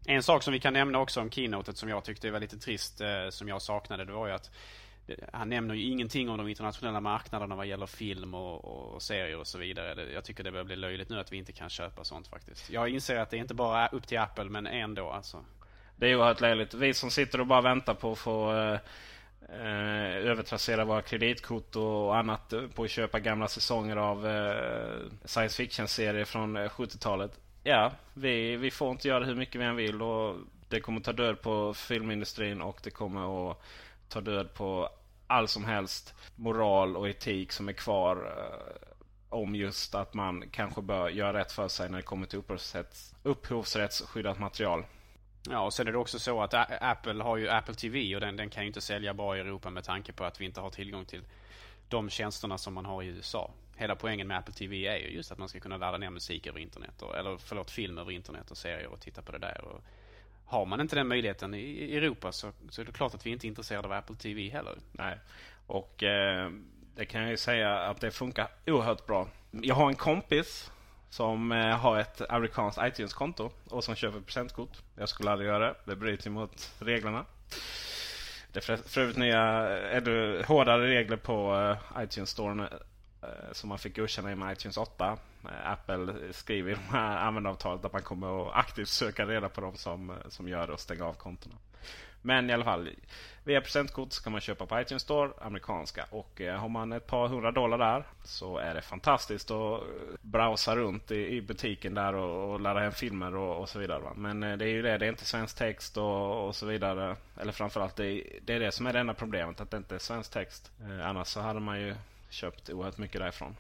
En 0.06 0.24
sak 0.24 0.44
som 0.44 0.54
vi 0.54 0.60
kan 0.60 0.74
nämna 0.74 1.00
också 1.00 1.22
om 1.22 1.32
keynotet 1.32 1.78
som 1.78 1.90
jag 1.90 2.04
tyckte 2.04 2.32
var 2.32 2.40
lite 2.40 2.58
trist, 2.58 3.02
eh, 3.02 3.30
som 3.30 3.48
jag 3.48 3.62
saknade, 3.62 4.06
det 4.06 4.12
var 4.12 4.28
ju 4.28 4.34
att 4.34 4.52
han 5.34 5.50
nämner 5.50 5.76
ju 5.76 5.84
ingenting 5.84 6.30
om 6.30 6.38
de 6.38 6.48
internationella 6.48 7.02
marknaderna 7.02 7.56
vad 7.56 7.66
gäller 7.66 7.86
film 7.86 8.34
och, 8.34 8.94
och, 8.94 9.02
serier 9.02 9.38
och 9.38 9.48
så 9.48 9.58
vidare. 9.58 10.14
Jag 10.14 10.24
tycker 10.24 10.44
det 10.44 10.52
börjar 10.52 10.66
bli 10.66 10.76
löjligt 10.76 11.10
nu 11.10 11.20
att 11.20 11.32
vi 11.32 11.38
inte 11.38 11.52
kan 11.52 11.70
köpa 11.70 12.04
sånt 12.04 12.28
faktiskt. 12.28 12.70
Jag 12.70 12.90
inser 12.90 13.16
att 13.16 13.30
det 13.30 13.38
inte 13.38 13.54
bara 13.54 13.88
är 13.88 13.96
upp 13.96 14.08
till 14.08 14.20
Apple, 14.20 14.46
men 14.46 14.68
ändå 14.68 15.10
alltså. 15.10 15.46
Det 16.02 16.08
är 16.08 16.16
oerhört 16.16 16.42
löjligt. 16.42 16.74
Vi 16.74 16.94
som 16.94 17.12
sitter 17.12 17.42
och 17.42 17.48
bara 17.48 17.62
väntar 17.62 17.94
på 17.94 18.12
att 18.12 18.18
få 18.18 18.54
eh, 18.54 18.80
eh, 19.50 20.16
övertrassera 20.16 20.86
våra 20.86 21.02
kreditkort 21.02 21.76
och 21.76 22.18
annat 22.18 22.54
på 22.76 22.84
att 22.84 22.90
köpa 22.90 23.20
gamla 23.20 23.48
säsonger 23.48 23.96
av 23.96 24.28
eh, 24.28 24.96
science 25.26 25.58
fiction-serier 25.58 26.26
från 26.26 26.58
eh, 26.58 26.70
70-talet. 26.70 27.40
Ja, 27.64 27.92
vi, 28.14 28.56
vi 28.56 28.72
får 28.72 28.92
inte 28.92 29.08
göra 29.08 29.26
hur 29.26 29.36
mycket 29.36 29.62
vi 29.62 29.66
än 29.66 29.76
vill 29.76 30.02
och 30.02 30.36
det 30.70 30.80
kommer 30.80 31.02
ta 31.02 31.14
död 31.14 31.42
på 31.42 31.74
filmindustrin 31.74 32.62
och 32.62 32.80
det 32.84 32.92
kommer 32.92 33.52
att 33.52 33.62
ta 34.10 34.22
död 34.22 34.54
på 34.54 34.90
all 35.28 35.48
som 35.48 35.66
helst 35.66 36.14
moral 36.36 36.98
och 36.98 37.10
etik 37.10 37.52
som 37.52 37.70
är 37.70 37.74
kvar 37.74 38.34
eh, 38.38 38.90
om 39.30 39.56
just 39.56 39.96
att 39.96 40.14
man 40.14 40.44
kanske 40.52 40.82
bör 40.82 41.10
göra 41.10 41.40
rätt 41.40 41.52
för 41.52 41.68
sig 41.68 41.90
när 41.90 41.98
det 41.98 42.04
kommer 42.04 42.28
till 42.28 42.40
upphovsrätts, 42.40 43.16
upphovsrättsskyddat 43.24 44.40
material. 44.40 44.84
Ja, 45.50 45.60
och 45.60 45.74
sen 45.74 45.88
är 45.88 45.92
det 45.92 45.98
också 45.98 46.20
så 46.20 46.42
att 46.42 46.54
Apple 46.82 47.24
har 47.24 47.38
ju 47.38 47.50
Apple 47.50 47.76
TV 47.76 48.16
och 48.16 48.22
den, 48.22 48.36
den 48.36 48.50
kan 48.50 48.64
ju 48.64 48.68
inte 48.68 48.82
sälja 48.82 49.14
bra 49.14 49.38
i 49.38 49.40
Europa 49.40 49.70
med 49.70 49.84
tanke 49.84 50.14
på 50.14 50.24
att 50.24 50.42
vi 50.42 50.46
inte 50.46 50.62
har 50.62 50.70
tillgång 50.70 51.06
till 51.06 51.22
de 51.90 52.10
tjänsterna 52.10 52.58
som 52.58 52.74
man 52.74 52.86
har 52.86 53.04
i 53.04 53.08
USA. 53.08 53.52
Hela 53.76 53.96
poängen 53.96 54.28
med 54.28 54.38
Apple 54.38 54.54
TV 54.54 54.88
är 54.88 54.98
ju 54.98 55.08
just 55.08 55.32
att 55.32 55.38
man 55.38 55.50
ska 55.50 55.60
kunna 55.60 55.78
ladda 55.78 55.98
ner 55.98 56.10
musik 56.10 56.48
över 56.48 56.60
internet. 56.60 57.02
Och, 57.02 57.18
eller 57.18 57.38
förlåt, 57.38 57.72
film 57.72 57.98
över 57.98 58.12
internet 58.12 58.52
och 58.52 58.58
serier 58.58 58.88
och 58.88 59.00
titta 59.00 59.22
på 59.22 59.32
det 59.32 59.38
där. 59.38 59.62
Och 59.66 59.84
har 60.46 60.66
man 60.66 60.82
inte 60.82 60.96
den 60.96 61.08
möjligheten 61.08 61.54
i 61.54 61.96
Europa 61.96 62.32
så, 62.32 62.52
så 62.70 62.82
är 62.82 62.86
det 62.86 62.92
klart 62.92 63.14
att 63.14 63.26
vi 63.26 63.30
inte 63.30 63.48
är 63.48 63.50
intresserade 63.50 63.88
av 63.88 63.94
Apple 63.94 64.16
TV 64.16 64.50
heller. 64.50 64.78
Nej, 64.92 65.18
och 65.68 66.04
eh, 66.04 66.52
det 66.96 67.06
kan 67.06 67.22
jag 67.22 67.30
ju 67.30 67.38
säga 67.38 67.80
att 67.80 68.02
det 68.02 68.12
funkar 68.12 68.48
oerhört 68.68 69.06
bra. 69.06 69.28
Jag 69.52 69.76
har 69.76 69.88
en 69.88 69.96
kompis 69.96 70.72
som 71.12 71.52
eh, 71.52 71.78
har 71.78 72.00
ett 72.00 72.22
amerikanskt 72.30 72.80
iTunes-konto 72.84 73.52
och 73.70 73.84
som 73.84 73.96
köper 73.96 74.20
presentkort. 74.20 74.82
Jag 74.96 75.10
skulle 75.10 75.32
aldrig 75.32 75.50
göra 75.50 75.68
det. 75.68 75.76
Det 75.86 75.96
bryter 75.96 76.30
mot 76.30 76.74
reglerna. 76.80 77.26
Det 78.52 78.70
är 78.70 78.78
för 78.78 79.02
övrigt 79.02 79.18
nya, 79.18 79.70
eh, 79.78 79.98
eller 79.98 80.44
hårdare 80.44 80.88
regler 80.88 81.18
på 81.18 81.56
eh, 81.56 82.04
iTunes-storen 82.04 82.68
som 83.52 83.70
man 83.70 83.80
fick 83.80 83.96
godkänna 83.96 84.36
med 84.36 84.54
iTunes 84.54 84.78
8. 84.78 85.18
Apple 85.64 86.14
skriver 86.32 86.72
i 86.72 86.74
de 86.74 86.98
här 86.98 87.18
användaravtalet 87.18 87.86
att 87.86 87.94
man 87.94 88.02
kommer 88.02 88.48
att 88.48 88.56
aktivt 88.56 88.88
söka 88.88 89.26
reda 89.26 89.50
på 89.50 89.62
dem 89.62 89.76
som, 89.76 90.14
som 90.30 90.48
gör 90.48 90.68
det 90.68 90.74
och 90.74 90.80
stänga 90.80 91.06
av 91.06 91.14
kontona. 91.14 91.56
Men 92.22 92.50
i 92.50 92.54
alla 92.54 92.64
fall, 92.64 92.90
via 93.44 93.62
presentkort 93.62 94.14
så 94.14 94.24
kan 94.24 94.32
man 94.32 94.42
köpa 94.42 94.66
på 94.66 94.82
iTunes 94.82 95.04
Store, 95.04 95.32
amerikanska. 95.42 96.06
Och 96.10 96.42
eh, 96.42 96.60
har 96.60 96.70
man 96.70 96.92
ett 96.92 97.08
par 97.08 97.28
hundra 97.28 97.52
dollar 97.52 97.78
där 97.78 98.04
så 98.24 98.58
är 98.58 98.74
det 98.74 98.82
fantastiskt 98.82 99.52
att 99.52 99.82
eh, 99.82 99.88
browsa 100.22 100.76
runt 100.76 101.12
i, 101.12 101.36
i 101.36 101.42
butiken 101.42 101.94
där 101.94 102.14
och, 102.16 102.54
och 102.54 102.60
ladda 102.60 102.80
hem 102.80 102.92
filmer 102.92 103.36
och, 103.36 103.62
och 103.62 103.70
så 103.70 103.80
vidare. 103.80 104.00
Va? 104.00 104.14
Men 104.16 104.44
eh, 104.44 104.58
det 104.58 104.66
är 104.66 104.70
ju 104.70 104.82
det, 104.82 104.98
det 104.98 105.06
är 105.06 105.10
inte 105.10 105.26
svensk 105.26 105.58
text 105.58 105.98
och, 105.98 106.48
och 106.48 106.56
så 106.56 106.66
vidare. 106.66 107.16
Eller 107.38 107.52
framförallt, 107.52 107.96
det, 107.96 108.24
det 108.46 108.54
är 108.54 108.60
det 108.60 108.72
som 108.72 108.88
är 108.88 108.94
det 108.94 109.00
enda 109.00 109.14
problemet, 109.14 109.62
att 109.62 109.72
det 109.72 109.78
inte 109.78 109.96
är 109.96 110.00
svensk 110.00 110.32
text. 110.32 110.72
Annars 111.04 111.28
så 111.28 111.40
hade 111.40 111.60
man 111.60 111.82
ju 111.82 111.96
köpt 112.30 112.70
oerhört 112.70 112.98
mycket 112.98 113.22
därifrån. 113.22 113.56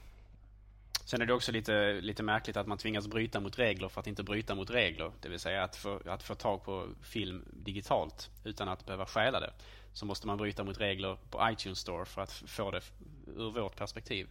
Sen 1.05 1.21
är 1.21 1.25
det 1.25 1.33
också 1.33 1.51
lite, 1.51 1.93
lite 2.01 2.23
märkligt 2.23 2.57
att 2.57 2.67
man 2.67 2.77
tvingas 2.77 3.07
bryta 3.07 3.39
mot 3.39 3.59
regler 3.59 3.89
för 3.89 4.01
att 4.01 4.07
inte 4.07 4.23
bryta 4.23 4.55
mot 4.55 4.69
regler. 4.69 5.11
Det 5.21 5.29
vill 5.29 5.39
säga 5.39 5.63
att 5.63 5.75
få, 5.75 6.01
att 6.05 6.23
få 6.23 6.35
tag 6.35 6.63
på 6.63 6.87
film 7.01 7.45
digitalt 7.53 8.29
utan 8.43 8.69
att 8.69 8.85
behöva 8.85 9.05
stjäla 9.05 9.39
det. 9.39 9.53
Så 9.93 10.05
måste 10.05 10.27
man 10.27 10.37
bryta 10.37 10.63
mot 10.63 10.79
regler 10.79 11.17
på 11.29 11.49
iTunes 11.51 11.79
Store 11.79 12.05
för 12.05 12.21
att 12.21 12.31
få 12.31 12.71
det 12.71 12.81
ur 13.27 13.51
vårt 13.51 13.75
perspektiv. 13.75 14.27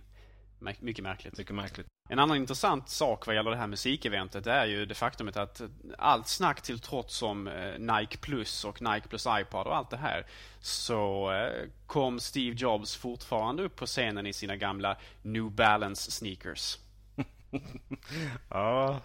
Mycket 0.59 1.02
märkligt. 1.02 1.38
Mycket 1.38 1.54
märkligt. 1.54 1.87
En 2.12 2.18
annan 2.18 2.37
intressant 2.37 2.88
sak 2.88 3.27
vad 3.27 3.37
gäller 3.37 3.51
det 3.51 3.57
här 3.57 3.66
musikeventet 3.66 4.46
är 4.46 4.64
ju 4.64 4.87
det 4.87 4.94
faktumet 4.94 5.37
att 5.37 5.61
allt 5.99 6.29
snack 6.29 6.62
till 6.62 6.81
trots 6.81 7.23
om 7.23 7.49
eh, 7.49 7.79
Nike 7.79 8.16
Plus 8.16 8.64
och 8.64 8.83
Nike 8.83 9.09
Plus 9.09 9.27
iPad 9.40 9.66
och 9.66 9.77
allt 9.77 9.90
det 9.90 9.96
här 9.96 10.27
så 10.61 11.33
eh, 11.33 11.68
kom 11.87 12.20
Steve 12.20 12.57
Jobs 12.59 12.96
fortfarande 12.96 13.62
upp 13.62 13.77
på 13.77 13.87
scenen 13.87 14.27
i 14.27 14.33
sina 14.33 14.57
gamla 14.57 14.96
New 15.23 15.51
Balance 15.51 16.11
sneakers. 16.11 16.79
ja, 18.49 19.01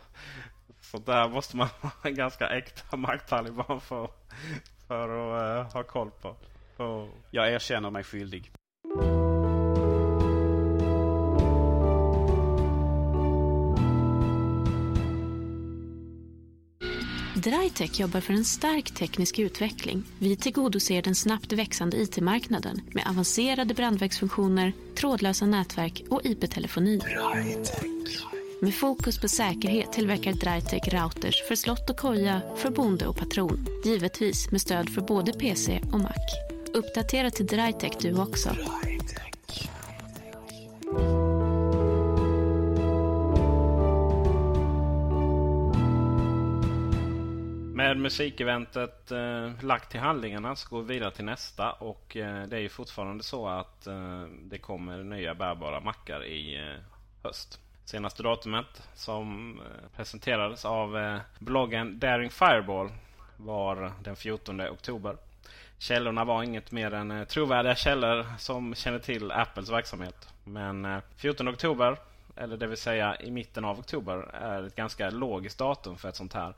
så 0.82 0.98
där 0.98 1.30
måste 1.30 1.58
man 1.58 1.68
vara 1.82 1.94
en 2.04 2.16
ganska 2.16 2.50
äkta 2.50 2.98
makttaliban 2.98 3.82
för, 3.82 4.10
för 4.88 5.10
att 5.10 5.68
uh, 5.68 5.74
ha 5.74 5.84
koll 5.84 6.12
på. 6.12 6.36
Oh. 6.78 7.08
Jag 7.32 7.52
erkänner 7.52 7.90
mig 7.90 8.04
skyldig. 8.04 8.52
Drytech 17.46 18.00
jobbar 18.00 18.22
för 18.22 18.34
en 18.34 18.46
stark 18.46 18.92
teknisk 18.92 19.40
utveckling. 19.40 20.04
Vi 20.20 20.36
tillgodoser 20.36 21.02
den 21.02 21.16
snabbt 21.16 21.54
växande 21.54 21.98
IT-marknaden 21.98 22.82
med 22.94 23.08
avancerade 23.10 23.74
brandvägsfunktioner, 23.74 24.74
trådlösa 24.96 25.46
nätverk 25.46 26.04
och 26.10 26.22
IP-telefoni. 26.26 27.02
Med 28.62 28.76
fokus 28.76 29.22
på 29.22 29.28
säkerhet 29.28 29.94
tillverkar 29.94 30.34
Drytech 30.34 30.94
routers 30.94 31.48
för 31.48 31.56
slott 31.56 31.90
och 31.90 31.98
koja, 31.98 32.42
för 32.58 32.70
bonde 32.70 33.08
och 33.08 33.18
patron. 33.18 33.66
Givetvis 33.86 34.52
med 34.52 34.62
stöd 34.62 34.90
för 34.90 35.02
både 35.02 35.34
PC 35.34 35.82
och 35.92 36.00
Mac. 36.00 36.16
Uppdatera 36.74 37.32
till 37.32 37.46
Drytech 37.46 37.94
du 38.02 38.22
också. 38.22 38.50
Musikeventet 48.06 49.12
eh, 49.12 49.52
lagt 49.62 49.92
till 49.92 50.00
handlingarna 50.00 50.56
så 50.56 50.70
går 50.70 50.82
vi 50.82 50.94
vidare 50.94 51.12
till 51.12 51.26
nästa. 51.26 51.72
Och 51.72 52.18
eh, 52.18 52.48
det 52.48 52.56
är 52.56 52.62
ju 52.62 52.70
fortfarande 52.70 53.24
så 53.24 53.48
att 53.48 53.88
eh, 53.88 54.24
det 54.42 54.58
kommer 54.58 55.04
nya 55.04 55.36
bärbara 55.36 55.80
mackar 55.80 56.26
i 56.26 56.56
eh, 56.56 56.82
höst. 57.24 57.60
Senaste 57.86 58.24
datumet 58.24 58.90
som 58.94 59.60
eh, 59.60 59.98
presenterades 59.98 60.66
av 60.66 60.98
eh, 60.98 61.18
bloggen 61.40 62.00
Daring 62.00 62.30
Fireball 62.30 62.90
var 63.38 63.92
den 64.04 64.16
14 64.16 64.62
oktober. 64.62 65.18
Källorna 65.78 66.26
var 66.26 66.44
inget 66.44 66.72
mer 66.72 66.94
än 66.94 67.12
eh, 67.12 67.26
trovärdiga 67.26 67.76
källor 67.76 68.26
som 68.38 68.76
känner 68.76 69.00
till 69.00 69.32
Apples 69.32 69.70
verksamhet. 69.70 70.30
Men 70.44 70.86
eh, 70.86 71.00
14 71.18 71.48
oktober, 71.48 71.98
eller 72.36 72.58
det 72.58 72.68
vill 72.68 72.78
säga 72.78 73.16
i 73.20 73.32
mitten 73.32 73.66
av 73.66 73.80
oktober, 73.80 74.30
är 74.34 74.64
ett 74.64 74.76
ganska 74.76 75.10
logiskt 75.10 75.58
datum 75.58 75.98
för 75.98 76.10
ett 76.10 76.16
sånt 76.16 76.34
här 76.34 76.54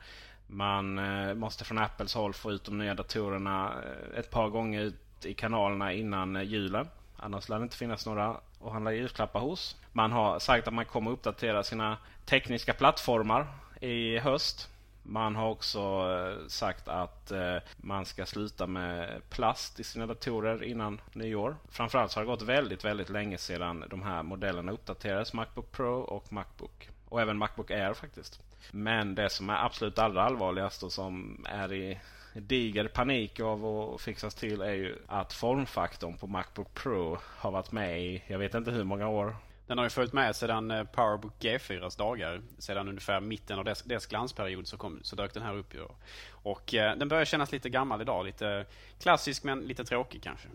man 0.50 0.98
eh, 0.98 1.34
måste 1.34 1.64
från 1.64 1.78
Apples 1.78 2.14
håll 2.14 2.34
få 2.34 2.52
ut 2.52 2.64
de 2.64 2.78
nya 2.78 2.94
datorerna 2.94 3.74
eh, 3.84 4.18
ett 4.18 4.30
par 4.30 4.48
gånger 4.48 4.80
ut 4.80 5.26
i 5.26 5.34
kanalerna 5.34 5.92
innan 5.92 6.36
eh, 6.36 6.42
julen. 6.42 6.88
Annars 7.16 7.48
lär 7.48 7.58
det 7.58 7.62
inte 7.62 7.76
finnas 7.76 8.06
några 8.06 8.36
att 8.64 8.72
handla 8.72 8.92
julklappar 8.92 9.40
hos. 9.40 9.76
Man 9.92 10.12
har 10.12 10.38
sagt 10.38 10.68
att 10.68 10.74
man 10.74 10.84
kommer 10.84 11.10
uppdatera 11.10 11.62
sina 11.62 11.96
tekniska 12.24 12.74
plattformar 12.74 13.46
i 13.80 14.18
höst. 14.18 14.68
Man 15.02 15.36
har 15.36 15.48
också 15.48 16.06
sagt 16.48 16.88
att 16.88 17.32
man 17.76 18.06
ska 18.06 18.26
sluta 18.26 18.66
med 18.66 19.22
plast 19.30 19.80
i 19.80 19.84
sina 19.84 20.06
datorer 20.06 20.62
innan 20.62 21.00
nyår. 21.12 21.56
Framförallt 21.68 22.12
så 22.12 22.20
har 22.20 22.24
det 22.24 22.30
gått 22.30 22.42
väldigt, 22.42 22.84
väldigt 22.84 23.08
länge 23.08 23.38
sedan 23.38 23.84
de 23.90 24.02
här 24.02 24.22
modellerna 24.22 24.72
uppdaterades. 24.72 25.32
Macbook 25.32 25.72
Pro 25.72 26.00
och 26.00 26.32
Macbook. 26.32 26.88
Och 27.08 27.20
även 27.20 27.38
Macbook 27.38 27.70
Air 27.70 27.94
faktiskt. 27.94 28.40
Men 28.70 29.14
det 29.14 29.30
som 29.30 29.50
är 29.50 29.64
absolut 29.64 29.98
allra 29.98 30.22
allvarligast 30.22 30.82
och 30.82 30.92
som 30.92 31.44
är 31.48 31.72
i 31.72 32.00
diger 32.34 32.88
panik 32.88 33.40
av 33.40 33.66
att 33.66 34.00
fixas 34.00 34.34
till 34.34 34.60
är 34.60 34.74
ju 34.74 34.96
att 35.06 35.32
formfaktorn 35.32 36.16
på 36.16 36.26
Macbook 36.26 36.74
Pro 36.74 37.18
har 37.22 37.50
varit 37.50 37.72
med 37.72 38.02
i 38.02 38.22
jag 38.26 38.38
vet 38.38 38.54
inte 38.54 38.70
hur 38.70 38.84
många 38.84 39.08
år. 39.08 39.36
Den 39.66 39.78
har 39.78 39.84
ju 39.84 39.90
följt 39.90 40.12
med 40.12 40.36
sedan 40.36 40.70
eh, 40.70 40.84
Powerbook 40.84 41.32
G4s 41.40 41.98
dagar. 41.98 42.42
Sedan 42.58 42.88
ungefär 42.88 43.20
mitten 43.20 43.58
av 43.58 43.64
dess, 43.64 43.82
dess 43.82 44.06
glansperiod 44.06 44.66
så, 44.66 44.76
kom, 44.76 45.00
så 45.02 45.16
dök 45.16 45.34
den 45.34 45.42
här 45.42 45.56
upp. 45.56 45.74
Ju. 45.74 45.86
Och 46.30 46.74
eh, 46.74 46.96
den 46.96 47.08
börjar 47.08 47.24
kännas 47.24 47.52
lite 47.52 47.68
gammal 47.68 48.00
idag. 48.00 48.26
Lite 48.26 48.66
klassisk 49.00 49.44
men 49.44 49.60
lite 49.60 49.84
tråkig 49.84 50.22
kanske. 50.22 50.48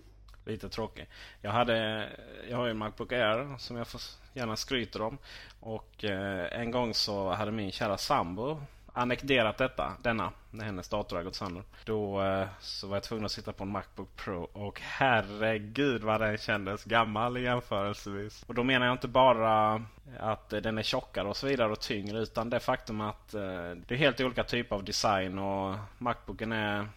Lite 0.46 0.70
tråkig. 0.70 1.08
Jag, 1.42 1.52
hade, 1.52 2.08
jag 2.50 2.58
har 2.58 2.66
ju 2.66 2.72
en 2.72 2.78
Macbook 2.78 3.12
Air 3.12 3.58
som 3.58 3.78
jag 3.78 3.88
får 3.88 4.02
gärna 4.34 4.56
skryter 4.56 5.02
om. 5.02 5.18
Och 5.60 6.04
eh, 6.04 6.60
en 6.60 6.72
gång 6.72 6.94
så 6.94 7.32
hade 7.32 7.52
min 7.52 7.72
kära 7.72 7.98
sambo 7.98 8.62
annekterat 8.94 9.58
detta, 9.58 9.94
denna, 10.02 10.32
när 10.52 10.66
hennes 10.66 10.90
dator 10.90 11.16
har 11.16 11.24
gått 11.24 11.36
sönder. 11.36 11.64
Då 11.86 12.22
eh, 12.22 12.48
så 12.60 12.88
var 12.88 12.96
jag 12.96 13.04
tvungen 13.04 13.26
att 13.26 13.32
sitta 13.32 13.54
på 13.54 13.64
en 13.64 13.70
Macbook 13.70 14.16
Pro 14.16 14.44
och 14.54 14.82
herregud 14.84 16.04
vad 16.04 16.22
den 16.22 16.38
kändes 16.38 16.84
gammal 16.84 17.38
jämförelsevis. 17.38 18.44
Och 18.48 18.54
då 18.54 18.64
menar 18.64 18.86
jag 18.86 18.94
inte 18.94 19.08
bara 19.08 19.84
att 20.20 20.50
den 20.50 20.78
är 20.78 20.84
tjockare 20.84 21.28
och 21.28 21.38
så 21.38 21.48
vidare 21.48 21.72
och 21.72 21.80
tyngre 21.80 22.20
utan 22.20 22.50
det 22.50 22.60
faktum 22.60 23.02
att 23.02 23.34
eh, 23.34 23.72
det 23.88 23.92
är 23.92 23.96
helt 23.96 24.22
olika 24.22 24.44
typer 24.44 24.76
av 24.76 24.84
design 24.84 25.40
och 25.40 25.76
Macbooken 25.98 26.52
är... 26.52 26.88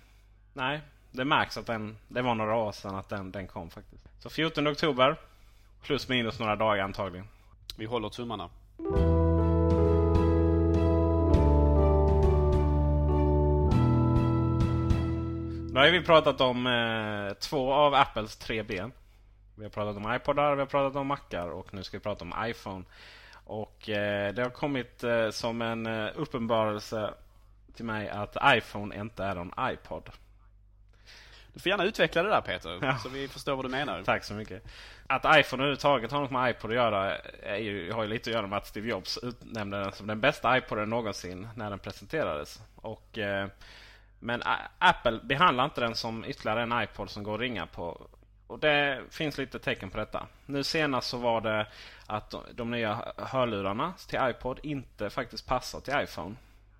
Nej, 0.53 0.81
det 1.17 1.25
märks 1.25 1.57
att 1.57 1.67
den, 1.67 1.97
det 2.09 2.23
var 2.23 2.35
några 2.35 2.55
år 2.55 2.73
sedan 2.73 2.95
att 2.95 3.09
den, 3.09 3.33
den 3.33 3.47
kom 3.47 3.71
faktiskt. 3.71 4.09
Så 4.19 4.31
14 4.31 4.69
oktober, 4.69 5.17
plus 5.83 6.09
minus 6.09 6.39
några 6.39 6.57
dagar 6.57 6.85
antagligen. 6.85 7.29
Vi 7.77 7.85
håller 7.87 8.09
tummarna. 8.09 8.51
Nu 15.73 15.81
har 15.83 15.91
vi 15.91 16.03
pratat 16.03 16.41
om 16.41 16.67
eh, 16.67 17.35
två 17.35 17.73
av 17.73 17.95
Apples 17.95 18.37
tre 18.37 18.63
ben. 18.63 18.93
Vi 19.55 19.63
har 19.65 19.71
pratat 19.71 19.97
om 19.97 20.15
iPodar, 20.15 20.55
vi 20.55 20.61
har 20.61 20.67
pratat 20.67 20.97
om 20.97 21.07
Macar 21.07 21.49
och 21.49 21.75
nu 21.75 21.83
ska 21.83 21.97
vi 21.97 22.03
prata 22.03 22.25
om 22.25 22.35
iPhone. 22.45 22.85
Och 23.45 23.89
eh, 23.89 24.35
det 24.35 24.43
har 24.43 24.51
kommit 24.51 25.05
eh, 25.05 25.31
som 25.31 25.63
en 25.63 25.87
eh, 25.87 26.09
uppenbarelse 26.15 27.15
till 27.75 27.85
mig 27.85 28.09
att 28.09 28.37
iPhone 28.45 29.01
inte 29.01 29.25
är 29.25 29.37
en 29.37 29.53
iPod. 29.61 30.11
Du 31.57 31.61
får 31.61 31.71
gärna 31.71 31.85
utveckla 31.85 32.23
det 32.23 32.29
där 32.29 32.41
Peter, 32.41 32.79
ja. 32.83 32.99
så 32.99 33.09
vi 33.09 33.29
förstår 33.29 33.57
vad 33.57 33.65
du 33.65 33.69
menar. 33.69 34.03
Tack 34.03 34.25
så 34.25 34.35
mycket. 34.35 34.63
Att 35.07 35.25
iPhone 35.25 35.63
överhuvudtaget 35.63 36.13
har 36.13 36.21
något 36.21 36.31
med 36.31 36.51
iPod 36.51 36.71
att 36.71 36.77
göra 36.77 37.19
ju, 37.59 37.93
har 37.93 38.03
ju 38.03 38.09
lite 38.09 38.31
att 38.31 38.35
göra 38.35 38.47
med 38.47 38.57
att 38.57 38.67
Steve 38.67 38.89
Jobs 38.89 39.19
utnämnde 39.23 39.79
den 39.79 39.93
som 39.93 40.07
den 40.07 40.21
bästa 40.21 40.59
iPoden 40.59 40.91
någonsin 40.91 41.49
när 41.55 41.71
den 41.71 41.79
presenterades. 41.79 42.61
Och 42.77 43.19
eh, 43.19 43.49
men 44.19 44.43
Apple 44.79 45.21
behandlar 45.23 45.65
inte 45.65 45.81
den 45.81 45.95
som 45.95 46.25
ytterligare 46.25 46.63
en 46.63 46.83
iPod 46.83 47.11
som 47.11 47.23
går 47.23 47.35
att 47.35 47.41
ringa 47.41 47.67
på. 47.67 48.07
Och 48.47 48.59
det 48.59 49.03
finns 49.11 49.39
lite 49.39 49.59
tecken 49.59 49.91
på 49.91 49.99
detta. 49.99 50.27
Nu 50.47 50.65
senast 50.65 51.09
så 51.09 51.19
var 51.19 51.41
det 51.41 51.67
att 52.07 52.35
de 52.55 52.71
nya 52.71 53.13
hörlurarna 53.17 53.95
till 54.09 54.19
iPod 54.23 54.61
inte 54.63 55.11
faktiskt 55.11 55.47
passar 55.47 55.81
till 55.81 55.95
iPhone. 56.03 56.35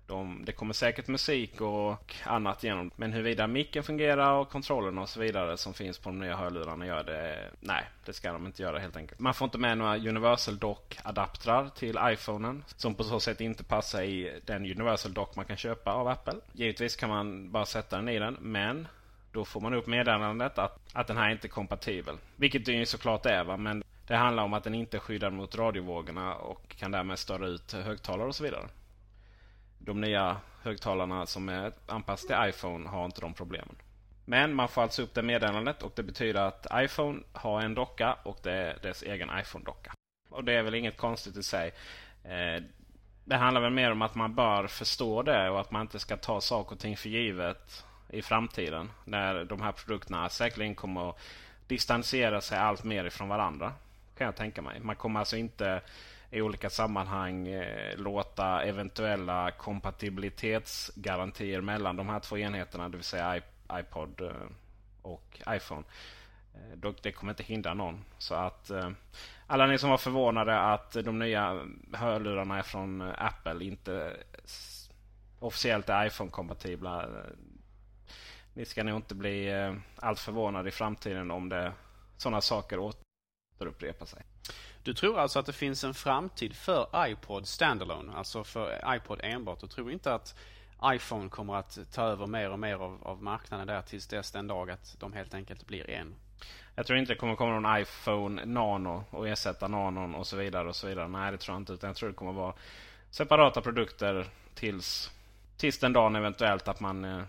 De, 0.07 0.45
det 0.45 0.51
kommer 0.51 0.73
säkert 0.73 1.07
musik 1.07 1.61
och 1.61 2.15
annat 2.23 2.63
genom. 2.63 2.91
Men 2.95 3.13
huruvida 3.13 3.47
micken 3.47 3.83
fungerar 3.83 4.33
och 4.33 4.49
kontrollerna 4.49 5.01
och 5.01 5.09
så 5.09 5.19
vidare 5.19 5.57
som 5.57 5.73
finns 5.73 5.97
på 5.97 6.09
de 6.09 6.19
nya 6.19 6.35
hörlurarna 6.35 6.85
gör 6.85 7.03
det. 7.03 7.49
Nej, 7.59 7.83
det 8.05 8.13
ska 8.13 8.33
de 8.33 8.45
inte 8.45 8.61
göra 8.61 8.79
helt 8.79 8.97
enkelt. 8.97 9.19
Man 9.19 9.33
får 9.33 9.45
inte 9.45 9.57
med 9.57 9.77
några 9.77 9.97
Universal 9.97 10.57
Dock 10.57 10.97
adaptrar 11.03 11.69
till 11.69 11.99
iPhonen. 12.01 12.63
Som 12.75 12.95
på 12.95 13.03
så 13.03 13.19
sätt 13.19 13.41
inte 13.41 13.63
passar 13.63 14.01
i 14.01 14.39
den 14.45 14.65
Universal 14.65 15.13
Dock 15.13 15.35
man 15.35 15.45
kan 15.45 15.57
köpa 15.57 15.91
av 15.91 16.07
Apple. 16.07 16.39
Givetvis 16.53 16.95
kan 16.95 17.09
man 17.09 17.51
bara 17.51 17.65
sätta 17.65 17.95
den 17.95 18.09
i 18.09 18.19
den. 18.19 18.37
Men 18.41 18.87
då 19.31 19.45
får 19.45 19.61
man 19.61 19.73
upp 19.73 19.87
meddelandet 19.87 20.57
att, 20.57 20.79
att 20.93 21.07
den 21.07 21.17
här 21.17 21.29
inte 21.29 21.47
är 21.47 21.49
kompatibel. 21.49 22.17
Vilket 22.35 22.65
den 22.65 22.77
ju 22.77 22.85
såklart 22.85 23.25
är. 23.25 23.43
Va? 23.43 23.57
Men 23.57 23.83
det 24.07 24.15
handlar 24.15 24.43
om 24.43 24.53
att 24.53 24.63
den 24.63 24.75
inte 24.75 24.99
skyddar 24.99 25.29
mot 25.29 25.55
radiovågorna 25.55 26.35
och 26.35 26.75
kan 26.77 26.91
därmed 26.91 27.19
störa 27.19 27.47
ut 27.47 27.71
högtalare 27.71 28.27
och 28.27 28.35
så 28.35 28.43
vidare 28.43 28.67
de 29.79 30.01
nya 30.01 30.37
högtalarna 30.61 31.25
som 31.25 31.49
är 31.49 31.71
anpassade 31.85 32.43
till 32.43 32.49
iPhone 32.49 32.89
har 32.89 33.05
inte 33.05 33.21
de 33.21 33.33
problemen. 33.33 33.75
Men 34.25 34.53
man 34.53 34.69
får 34.69 34.81
alltså 34.81 35.01
upp 35.01 35.13
det 35.13 35.21
meddelandet 35.21 35.83
och 35.83 35.91
det 35.95 36.03
betyder 36.03 36.41
att 36.41 36.67
iPhone 36.73 37.19
har 37.33 37.61
en 37.61 37.73
docka 37.73 38.17
och 38.23 38.39
det 38.43 38.51
är 38.51 38.77
dess 38.81 39.03
egen 39.03 39.29
iPhone-docka. 39.29 39.91
Och 40.29 40.43
det 40.43 40.53
är 40.53 40.63
väl 40.63 40.75
inget 40.75 40.97
konstigt 40.97 41.37
i 41.37 41.43
sig. 41.43 41.73
Eh, 42.23 42.63
det 43.25 43.35
handlar 43.35 43.61
väl 43.61 43.71
mer 43.71 43.91
om 43.91 44.01
att 44.01 44.15
man 44.15 44.35
bör 44.35 44.67
förstå 44.67 45.23
det 45.23 45.49
och 45.49 45.59
att 45.59 45.71
man 45.71 45.81
inte 45.81 45.99
ska 45.99 46.17
ta 46.17 46.41
saker 46.41 46.71
och 46.75 46.79
ting 46.79 46.97
för 46.97 47.09
givet 47.09 47.85
i 48.09 48.21
framtiden. 48.21 48.91
När 49.05 49.45
de 49.45 49.61
här 49.61 49.71
produkterna 49.71 50.29
säkerligen 50.29 50.75
kommer 50.75 51.09
att 51.09 51.19
distansera 51.67 52.41
sig 52.41 52.57
allt 52.57 52.83
mer 52.83 53.05
ifrån 53.05 53.27
varandra. 53.27 53.73
Kan 54.17 54.25
jag 54.25 54.35
tänka 54.35 54.61
mig. 54.61 54.79
Man 54.79 54.95
kommer 54.95 55.19
alltså 55.19 55.37
inte 55.37 55.81
i 56.31 56.41
olika 56.41 56.69
sammanhang 56.69 57.47
eh, 57.47 57.97
låta 57.97 58.63
eventuella 58.63 59.51
kompatibilitetsgarantier 59.51 61.61
mellan 61.61 61.95
de 61.95 62.09
här 62.09 62.19
två 62.19 62.37
enheterna, 62.37 62.89
det 62.89 62.97
vill 62.97 63.03
säga 63.03 63.41
iPod 63.73 64.21
eh, 64.21 64.31
och 65.01 65.41
iPhone. 65.49 65.83
Eh, 66.53 66.77
det 67.01 67.11
kommer 67.11 67.31
inte 67.31 67.43
hindra 67.43 67.73
någon. 67.73 68.05
Så 68.17 68.35
att 68.35 68.69
eh, 68.69 68.89
alla 69.47 69.65
ni 69.65 69.77
som 69.77 69.89
var 69.89 69.97
förvånade 69.97 70.59
att 70.59 70.91
de 70.91 71.19
nya 71.19 71.65
hörlurarna 71.93 72.57
är 72.57 72.63
från 72.63 73.01
Apple 73.01 73.65
inte 73.65 74.17
officiellt 75.39 75.89
är 75.89 76.05
iPhone-kompatibla. 76.05 77.09
Ni 78.53 78.65
ska 78.65 78.83
nog 78.83 78.95
inte 78.95 79.15
bli 79.15 79.51
allt 79.95 80.19
förvånade 80.19 80.69
i 80.69 80.71
framtiden 80.71 81.31
om 81.31 81.49
det 81.49 81.73
sådana 82.17 82.41
saker 82.41 82.79
återupprepar 83.57 84.05
sig. 84.05 84.23
Du 84.83 84.93
tror 84.93 85.19
alltså 85.19 85.39
att 85.39 85.45
det 85.45 85.53
finns 85.53 85.83
en 85.83 85.93
framtid 85.93 86.55
för 86.55 87.07
iPod 87.07 87.47
standalone, 87.47 88.13
alltså 88.13 88.43
för 88.43 88.95
iPod 88.95 89.19
enbart. 89.23 89.59
Du 89.59 89.67
tror 89.67 89.91
inte 89.91 90.13
att 90.13 90.35
iPhone 90.83 91.29
kommer 91.29 91.55
att 91.55 91.79
ta 91.93 92.03
över 92.03 92.27
mer 92.27 92.49
och 92.49 92.59
mer 92.59 92.75
av, 92.75 92.99
av 93.03 93.23
marknaden 93.23 93.67
där 93.67 93.81
tills 93.81 94.07
dess 94.07 94.31
den 94.31 94.47
dag 94.47 94.71
att 94.71 94.95
de 94.99 95.13
helt 95.13 95.33
enkelt 95.33 95.67
blir 95.67 95.89
en? 95.89 96.15
Jag 96.75 96.85
tror 96.85 96.99
inte 96.99 97.13
det 97.13 97.17
kommer 97.17 97.35
komma 97.35 97.59
någon 97.59 97.81
iPhone 97.81 98.45
Nano 98.45 99.03
och 99.09 99.27
ersätta 99.27 99.67
Nanon 99.67 100.15
och 100.15 100.27
så 100.27 100.37
vidare. 100.37 100.67
och 100.67 100.75
så 100.75 100.87
vidare. 100.87 101.07
Nej, 101.07 101.31
det 101.31 101.37
tror 101.37 101.55
jag 101.55 101.61
inte. 101.61 101.73
Utan 101.73 101.87
jag 101.87 101.97
tror 101.97 102.09
det 102.09 102.15
kommer 102.15 102.33
vara 102.33 102.53
separata 103.09 103.61
produkter 103.61 104.27
tills, 104.55 105.11
tills 105.57 105.79
den 105.79 105.93
dagen 105.93 106.15
eventuellt 106.15 106.67
att 106.67 106.79
man 106.79 107.05
eh, 107.05 107.23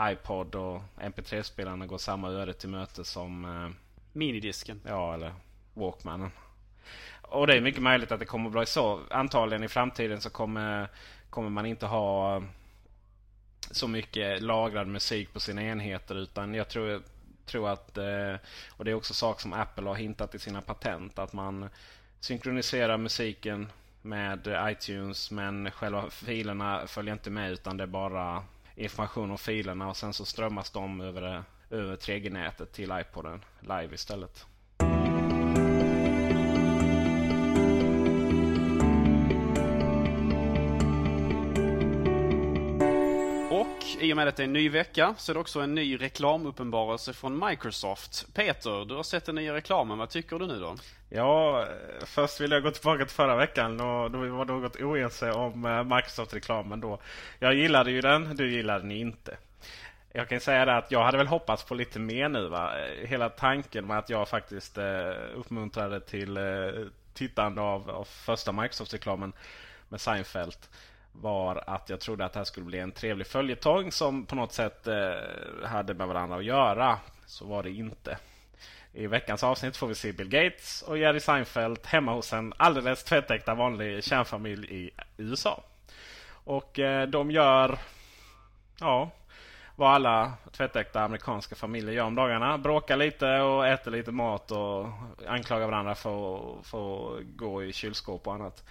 iPod 0.00 0.54
och 0.54 0.82
MP3-spelarna 1.00 1.86
går 1.86 1.98
samma 1.98 2.28
öde 2.28 2.52
till 2.52 2.68
möte 2.68 3.04
som 3.04 3.44
eh, 3.44 3.70
minidisken. 4.12 4.80
Ja, 4.86 5.14
eller 5.14 5.32
Walkmanen. 5.74 6.30
Och 7.22 7.46
det 7.46 7.56
är 7.56 7.60
mycket 7.60 7.82
möjligt 7.82 8.12
att 8.12 8.20
det 8.20 8.26
kommer 8.26 8.46
att 8.46 8.52
bli 8.52 8.66
så. 8.66 9.00
Antagligen 9.10 9.64
i 9.64 9.68
framtiden 9.68 10.20
så 10.20 10.30
kommer, 10.30 10.88
kommer 11.30 11.50
man 11.50 11.66
inte 11.66 11.86
ha 11.86 12.36
eh, 12.36 12.42
så 13.70 13.88
mycket 13.88 14.42
lagrad 14.42 14.86
musik 14.86 15.32
på 15.32 15.40
sina 15.40 15.62
enheter. 15.62 16.14
Utan 16.14 16.54
jag 16.54 16.68
tror, 16.68 17.02
tror 17.46 17.68
att, 17.68 17.98
eh, 17.98 18.34
och 18.68 18.84
det 18.84 18.90
är 18.90 18.94
också 18.94 19.14
sak 19.14 19.40
som 19.40 19.52
Apple 19.52 19.88
har 19.88 19.94
hintat 19.94 20.34
i 20.34 20.38
sina 20.38 20.60
patent, 20.60 21.18
att 21.18 21.32
man 21.32 21.68
synkroniserar 22.20 22.96
musiken 22.96 23.68
med 24.02 24.58
iTunes 24.70 25.30
men 25.30 25.70
själva 25.70 26.10
filerna 26.10 26.86
följer 26.86 27.12
inte 27.12 27.30
med 27.30 27.52
utan 27.52 27.76
det 27.76 27.84
är 27.84 27.86
bara 27.88 28.44
information 28.74 29.30
om 29.30 29.38
filerna 29.38 29.88
och 29.88 29.96
sen 29.96 30.12
så 30.12 30.24
strömmas 30.24 30.70
de 30.70 31.00
över, 31.00 31.34
eh, 31.34 31.42
över 31.70 31.96
3G-nätet 31.96 32.72
till 32.72 32.92
iPoden 33.00 33.44
live 33.60 33.94
istället. 33.94 34.46
I 44.00 44.12
och 44.12 44.16
med 44.16 44.28
att 44.28 44.36
det 44.36 44.42
är 44.42 44.44
en 44.44 44.52
ny 44.52 44.68
vecka 44.68 45.14
så 45.18 45.32
är 45.32 45.34
det 45.34 45.40
också 45.40 45.60
en 45.60 45.74
ny 45.74 45.96
reklamuppenbarelse 45.96 47.12
från 47.12 47.48
Microsoft. 47.48 48.34
Peter, 48.34 48.84
du 48.84 48.94
har 48.94 49.02
sett 49.02 49.26
den 49.26 49.34
nya 49.34 49.54
reklamen. 49.54 49.98
Vad 49.98 50.10
tycker 50.10 50.38
du 50.38 50.46
nu 50.46 50.58
då? 50.58 50.76
Ja, 51.08 51.66
först 52.04 52.40
vill 52.40 52.50
jag 52.50 52.62
gå 52.62 52.70
tillbaka 52.70 53.04
till 53.04 53.14
förra 53.14 53.36
veckan 53.36 53.80
och 53.80 54.10
då 54.10 54.18
var 54.18 54.44
det 54.44 54.52
något 54.52 54.76
oense 54.76 55.32
om 55.32 55.64
eh, 55.64 55.84
Microsoft-reklamen 55.84 56.80
då. 56.80 57.00
Jag 57.38 57.54
gillade 57.54 57.90
ju 57.90 58.00
den, 58.00 58.36
du 58.36 58.50
gillade 58.52 58.80
den 58.80 58.90
inte. 58.90 59.36
Jag 60.12 60.28
kan 60.28 60.40
säga 60.40 60.64
det 60.64 60.76
att 60.76 60.90
jag 60.90 61.04
hade 61.04 61.18
väl 61.18 61.26
hoppats 61.26 61.64
på 61.64 61.74
lite 61.74 61.98
mer 61.98 62.28
nu. 62.28 62.48
Va? 62.48 62.72
Hela 63.02 63.28
tanken 63.28 63.86
med 63.86 63.98
att 63.98 64.10
jag 64.10 64.28
faktiskt 64.28 64.78
eh, 64.78 65.10
uppmuntrade 65.34 66.00
till 66.00 66.36
eh, 66.36 66.42
tittande 67.14 67.60
av, 67.60 67.90
av 67.90 68.04
första 68.04 68.52
Microsoft-reklamen 68.52 69.32
med 69.88 70.00
Seinfeld 70.00 70.56
var 71.12 71.64
att 71.66 71.88
jag 71.88 72.00
trodde 72.00 72.24
att 72.24 72.32
det 72.32 72.38
här 72.38 72.44
skulle 72.44 72.66
bli 72.66 72.78
en 72.78 72.92
trevlig 72.92 73.26
följetong 73.26 73.92
som 73.92 74.26
på 74.26 74.34
något 74.34 74.52
sätt 74.52 74.86
eh, 74.86 75.68
hade 75.68 75.94
med 75.94 76.08
varandra 76.08 76.36
att 76.36 76.44
göra. 76.44 76.98
Så 77.26 77.46
var 77.46 77.62
det 77.62 77.70
inte. 77.70 78.18
I 78.92 79.06
veckans 79.06 79.44
avsnitt 79.44 79.76
får 79.76 79.86
vi 79.86 79.94
se 79.94 80.12
Bill 80.12 80.28
Gates 80.28 80.82
och 80.82 80.98
Jerry 80.98 81.20
Seinfeld 81.20 81.86
hemma 81.86 82.12
hos 82.12 82.32
en 82.32 82.52
alldeles 82.56 83.04
tvättäkta 83.04 83.54
vanlig 83.54 84.04
kärnfamilj 84.04 84.66
i 84.66 84.90
USA. 85.16 85.62
Och 86.44 86.78
eh, 86.78 87.08
de 87.08 87.30
gör 87.30 87.78
ja, 88.80 89.10
vad 89.76 89.94
alla 89.94 90.32
tvättäkta 90.52 91.00
amerikanska 91.00 91.54
familjer 91.54 91.94
gör 91.94 92.04
om 92.04 92.14
dagarna. 92.14 92.58
Bråkar 92.58 92.96
lite 92.96 93.40
och 93.40 93.66
äter 93.66 93.90
lite 93.90 94.12
mat 94.12 94.50
och 94.50 94.86
anklagar 95.26 95.66
varandra 95.66 95.94
för 95.94 96.36
att, 96.36 96.66
för 96.66 97.18
att 97.18 97.24
gå 97.24 97.64
i 97.64 97.72
kylskåp 97.72 98.26
och 98.26 98.34
annat. 98.34 98.64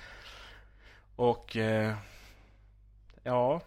Och 1.15 1.57
eh, 1.57 1.95
ja, 3.23 3.61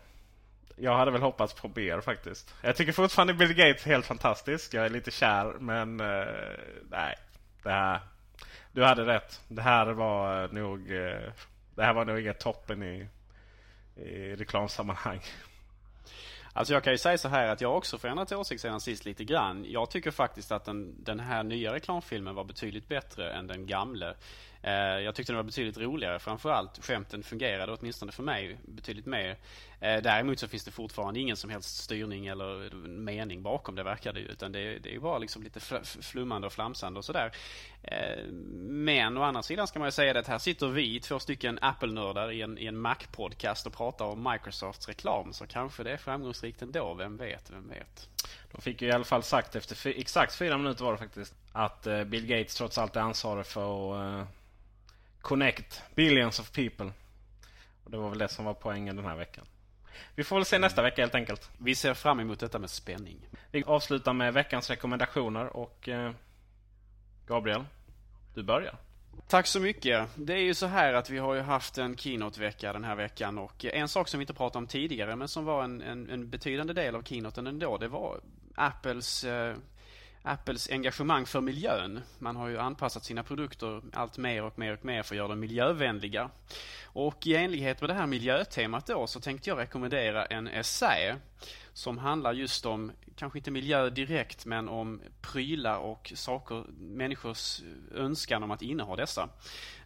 jag 0.76 0.96
hade 0.96 1.10
väl 1.10 1.22
hoppats 1.22 1.54
på 1.54 1.70
mer 1.74 2.00
faktiskt. 2.00 2.54
Jag 2.62 2.76
tycker 2.76 2.92
fortfarande 2.92 3.34
Bill 3.34 3.54
Gates 3.54 3.86
är 3.86 3.90
helt 3.90 4.06
fantastisk. 4.06 4.74
Jag 4.74 4.84
är 4.86 4.90
lite 4.90 5.10
kär 5.10 5.56
men 5.60 6.00
eh, 6.00 6.26
nej. 6.90 7.14
Det 7.62 7.70
här, 7.70 8.00
du 8.72 8.84
hade 8.84 9.06
rätt. 9.06 9.40
Det 9.48 9.62
här 9.62 9.86
var 9.86 10.48
nog, 10.48 10.80
eh, 10.80 11.32
det 11.74 11.82
här 11.82 11.92
var 11.92 12.04
nog 12.04 12.20
inget 12.20 12.40
toppen 12.40 12.82
i, 12.82 13.08
i 13.96 14.34
reklamsammanhang. 14.36 15.20
Alltså 16.52 16.74
jag 16.74 16.84
kan 16.84 16.92
ju 16.92 16.98
säga 16.98 17.18
så 17.18 17.28
här 17.28 17.48
att 17.48 17.60
jag 17.60 17.76
också 17.76 17.98
förändrat 17.98 18.32
åsikt 18.32 18.62
sedan 18.62 18.80
sist 18.80 19.04
lite 19.04 19.24
grann. 19.24 19.64
Jag 19.68 19.90
tycker 19.90 20.10
faktiskt 20.10 20.52
att 20.52 20.64
den, 20.64 21.04
den 21.04 21.20
här 21.20 21.42
nya 21.42 21.72
reklamfilmen 21.72 22.34
var 22.34 22.44
betydligt 22.44 22.88
bättre 22.88 23.32
än 23.32 23.46
den 23.46 23.66
gamla. 23.66 24.14
Eh, 24.62 24.74
jag 24.74 25.14
tyckte 25.14 25.32
den 25.32 25.36
var 25.36 25.42
betydligt 25.42 25.78
roligare 25.78 26.18
framförallt. 26.18 26.84
Skämten 26.84 27.22
fungerade 27.22 27.72
åtminstone 27.72 28.12
för 28.12 28.22
mig 28.22 28.58
betydligt 28.64 29.06
mer. 29.06 29.36
Eh, 29.80 30.02
däremot 30.02 30.38
så 30.38 30.48
finns 30.48 30.64
det 30.64 30.70
fortfarande 30.70 31.20
ingen 31.20 31.36
som 31.36 31.50
helst 31.50 31.76
styrning 31.76 32.26
eller 32.26 32.74
mening 32.86 33.42
bakom 33.42 33.74
det 33.74 33.82
verkar 33.82 34.12
det 34.12 34.20
ju. 34.20 34.26
Utan 34.26 34.52
det, 34.52 34.78
det 34.78 34.94
är 34.94 35.00
bara 35.00 35.18
liksom 35.18 35.42
lite 35.42 35.60
flummande 36.00 36.46
och 36.46 36.52
flamsande 36.52 36.98
och 36.98 37.04
sådär. 37.04 37.32
Eh, 37.82 38.24
men 38.62 39.18
å 39.18 39.22
andra 39.22 39.42
sidan 39.42 39.66
ska 39.66 39.78
man 39.78 39.88
ju 39.88 39.92
säga 39.92 40.18
att 40.18 40.26
här 40.26 40.38
sitter 40.38 40.66
vi, 40.66 41.00
två 41.00 41.18
stycken 41.18 41.58
Apple-nördar 41.62 42.32
i 42.32 42.42
en, 42.42 42.58
i 42.58 42.66
en 42.66 42.76
Mac-podcast 42.76 43.66
och 43.66 43.76
pratar 43.76 44.04
om 44.04 44.30
Microsofts 44.32 44.88
reklam. 44.88 45.32
Så 45.32 45.46
kanske 45.46 45.82
det 45.82 45.92
är 45.92 45.96
framgångsrikt 45.96 46.62
ändå, 46.62 46.94
vem 46.94 47.16
vet, 47.16 47.50
vem 47.50 47.68
vet. 47.68 48.08
De 48.52 48.60
fick 48.62 48.82
ju 48.82 48.88
i 48.88 48.92
alla 48.92 49.04
fall 49.04 49.22
sagt 49.22 49.56
efter 49.56 49.98
exakt 49.98 50.34
fyra 50.34 50.58
minuter 50.58 50.84
var 50.84 50.92
det 50.92 50.98
faktiskt 50.98 51.34
att 51.52 51.86
Bill 52.06 52.26
Gates 52.26 52.54
trots 52.54 52.78
allt 52.78 52.96
är 52.96 53.00
ansvarig 53.00 53.46
för 53.46 54.20
att 54.20 54.26
Connect 55.22 55.82
billions 55.94 56.40
of 56.40 56.52
people. 56.52 56.92
Och 57.84 57.90
Det 57.90 57.96
var 57.96 58.08
väl 58.08 58.18
det 58.18 58.28
som 58.28 58.44
var 58.44 58.54
poängen 58.54 58.96
den 58.96 59.04
här 59.04 59.16
veckan. 59.16 59.44
Vi 60.14 60.24
får 60.24 60.36
väl 60.36 60.44
se 60.44 60.58
nästa 60.58 60.82
vecka 60.82 61.02
helt 61.02 61.14
enkelt. 61.14 61.50
Vi 61.58 61.74
ser 61.74 61.94
fram 61.94 62.20
emot 62.20 62.40
detta 62.40 62.58
med 62.58 62.70
spänning. 62.70 63.28
Vi 63.50 63.64
avslutar 63.64 64.12
med 64.12 64.34
veckans 64.34 64.70
rekommendationer 64.70 65.56
och 65.56 65.88
eh, 65.88 66.12
Gabriel, 67.26 67.64
du 68.34 68.42
börjar. 68.42 68.76
Tack 69.28 69.46
så 69.46 69.60
mycket. 69.60 70.08
Det 70.14 70.32
är 70.32 70.42
ju 70.42 70.54
så 70.54 70.66
här 70.66 70.94
att 70.94 71.10
vi 71.10 71.18
har 71.18 71.34
ju 71.34 71.40
haft 71.40 71.78
en 71.78 71.96
Keynote-vecka 71.96 72.72
den 72.72 72.84
här 72.84 72.96
veckan 72.96 73.38
och 73.38 73.64
en 73.64 73.88
sak 73.88 74.08
som 74.08 74.18
vi 74.18 74.22
inte 74.22 74.34
pratade 74.34 74.58
om 74.58 74.66
tidigare 74.66 75.16
men 75.16 75.28
som 75.28 75.44
var 75.44 75.64
en, 75.64 75.82
en, 75.82 76.10
en 76.10 76.30
betydande 76.30 76.72
del 76.72 76.96
av 76.96 77.02
Keynoten 77.02 77.46
ändå 77.46 77.78
det 77.78 77.88
var 77.88 78.20
Apples 78.54 79.24
eh, 79.24 79.56
Apples 80.24 80.70
engagemang 80.70 81.26
för 81.26 81.40
miljön. 81.40 82.00
Man 82.18 82.36
har 82.36 82.48
ju 82.48 82.58
anpassat 82.58 83.04
sina 83.04 83.22
produkter 83.22 83.82
allt 83.92 84.18
mer 84.18 84.44
och 84.44 84.58
mer 84.58 84.72
och 84.72 84.84
mer 84.84 85.02
för 85.02 85.14
att 85.14 85.16
göra 85.16 85.28
dem 85.28 85.40
miljövänliga. 85.40 86.30
Och 86.84 87.26
i 87.26 87.34
enlighet 87.34 87.80
med 87.80 87.90
det 87.90 87.94
här 87.94 88.06
miljötemat 88.06 88.86
då 88.86 89.06
så 89.06 89.20
tänkte 89.20 89.50
jag 89.50 89.58
rekommendera 89.58 90.26
en 90.26 90.46
essä 90.48 91.16
som 91.72 91.98
handlar 91.98 92.32
just 92.32 92.66
om, 92.66 92.92
kanske 93.16 93.38
inte 93.38 93.50
miljö 93.50 93.90
direkt, 93.90 94.46
men 94.46 94.68
om 94.68 95.00
prylar 95.20 95.78
och 95.78 96.12
saker, 96.14 96.64
människors 96.78 97.62
önskan 97.94 98.42
om 98.42 98.50
att 98.50 98.62
inneha 98.62 98.96
dessa. 98.96 99.28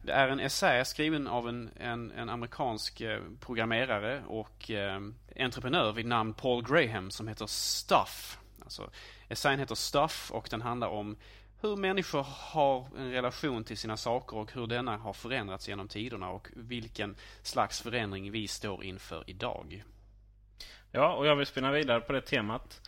Det 0.03 0.13
är 0.13 0.29
en 0.29 0.41
essä 0.41 0.85
skriven 0.85 1.27
av 1.27 1.49
en, 1.49 1.71
en, 1.77 2.11
en 2.11 2.29
amerikansk 2.29 3.01
eh, 3.01 3.21
programmerare 3.41 4.23
och 4.27 4.71
eh, 4.71 5.01
entreprenör 5.37 5.93
vid 5.93 6.07
namn 6.07 6.35
Paul 6.35 6.63
Graham 6.63 7.11
som 7.11 7.29
heter 7.29 7.47
Stuff. 7.47 8.39
Alltså 8.67 8.91
Essän 9.29 9.59
heter 9.59 9.75
Stuff 9.75 10.31
och 10.31 10.49
den 10.51 10.63
handlar 10.63 10.89
om 10.89 11.17
hur 11.61 11.77
människor 11.77 12.27
har 12.29 12.87
en 12.99 13.11
relation 13.11 13.65
till 13.65 13.79
sina 13.79 13.97
saker 13.97 14.37
och 14.37 14.53
hur 14.53 14.67
denna 14.67 14.97
har 14.97 15.13
förändrats 15.13 15.69
genom 15.69 15.89
tiderna 15.89 16.31
och 16.31 16.49
vilken 16.57 17.17
slags 17.43 17.81
förändring 17.81 18.31
vi 18.31 18.49
står 18.49 18.85
inför 18.85 19.25
idag. 19.27 19.85
Ja, 20.91 21.15
och 21.15 21.27
jag 21.27 21.37
vill 21.37 21.47
spinna 21.47 21.73
vidare 21.73 22.01
på 22.01 22.13
det 22.13 22.21
temat. 22.21 22.81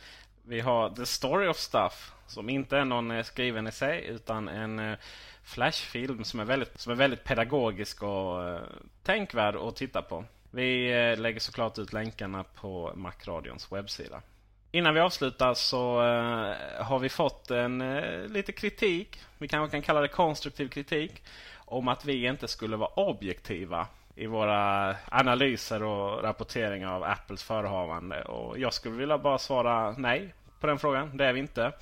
Vi 0.42 0.60
har 0.60 0.90
The 0.90 1.06
Story 1.06 1.48
of 1.48 1.56
Stuff 1.56 2.12
som 2.26 2.48
inte 2.48 2.78
är 2.78 2.84
någon 2.84 3.10
eh, 3.10 3.22
skriven 3.22 3.66
i 3.66 3.72
sig 3.72 4.06
utan 4.06 4.48
en 4.48 4.78
eh, 4.78 4.98
flashfilm 5.42 6.24
som 6.24 6.40
är 6.40 6.44
väldigt, 6.44 6.80
som 6.80 6.92
är 6.92 6.96
väldigt 6.96 7.24
pedagogisk 7.24 8.02
och 8.02 8.48
eh, 8.48 8.60
tänkvärd 9.02 9.56
att 9.56 9.76
titta 9.76 10.02
på. 10.02 10.24
Vi 10.50 10.90
lägger 11.16 11.40
såklart 11.40 11.78
ut 11.78 11.92
länkarna 11.92 12.44
på 12.44 12.92
Macradions 12.94 13.72
webbsida. 13.72 14.22
Innan 14.70 14.94
vi 14.94 15.00
avslutar 15.00 15.54
så 15.54 16.00
uh, 16.00 16.54
har 16.84 16.98
vi 16.98 17.08
fått 17.08 17.50
en 17.50 17.82
uh, 17.82 18.28
lite 18.28 18.52
kritik. 18.52 19.20
Vi 19.38 19.48
kanske 19.48 19.70
kan 19.70 19.82
kalla 19.82 20.00
det 20.00 20.08
konstruktiv 20.08 20.68
kritik. 20.68 21.22
Om 21.56 21.88
att 21.88 22.04
vi 22.04 22.26
inte 22.26 22.48
skulle 22.48 22.76
vara 22.76 22.90
objektiva 22.90 23.86
i 24.14 24.26
våra 24.26 24.96
analyser 25.08 25.82
och 25.82 26.22
rapporteringar 26.22 26.92
av 26.92 27.04
Apples 27.04 27.42
förehavande. 27.42 28.22
Och 28.22 28.58
jag 28.58 28.74
skulle 28.74 28.96
vilja 28.96 29.18
bara 29.18 29.38
svara 29.38 29.94
nej 29.98 30.34
på 30.60 30.66
den 30.66 30.78
frågan. 30.78 31.16
Det 31.16 31.24
är 31.24 31.32
vi 31.32 31.40
inte. 31.40 31.72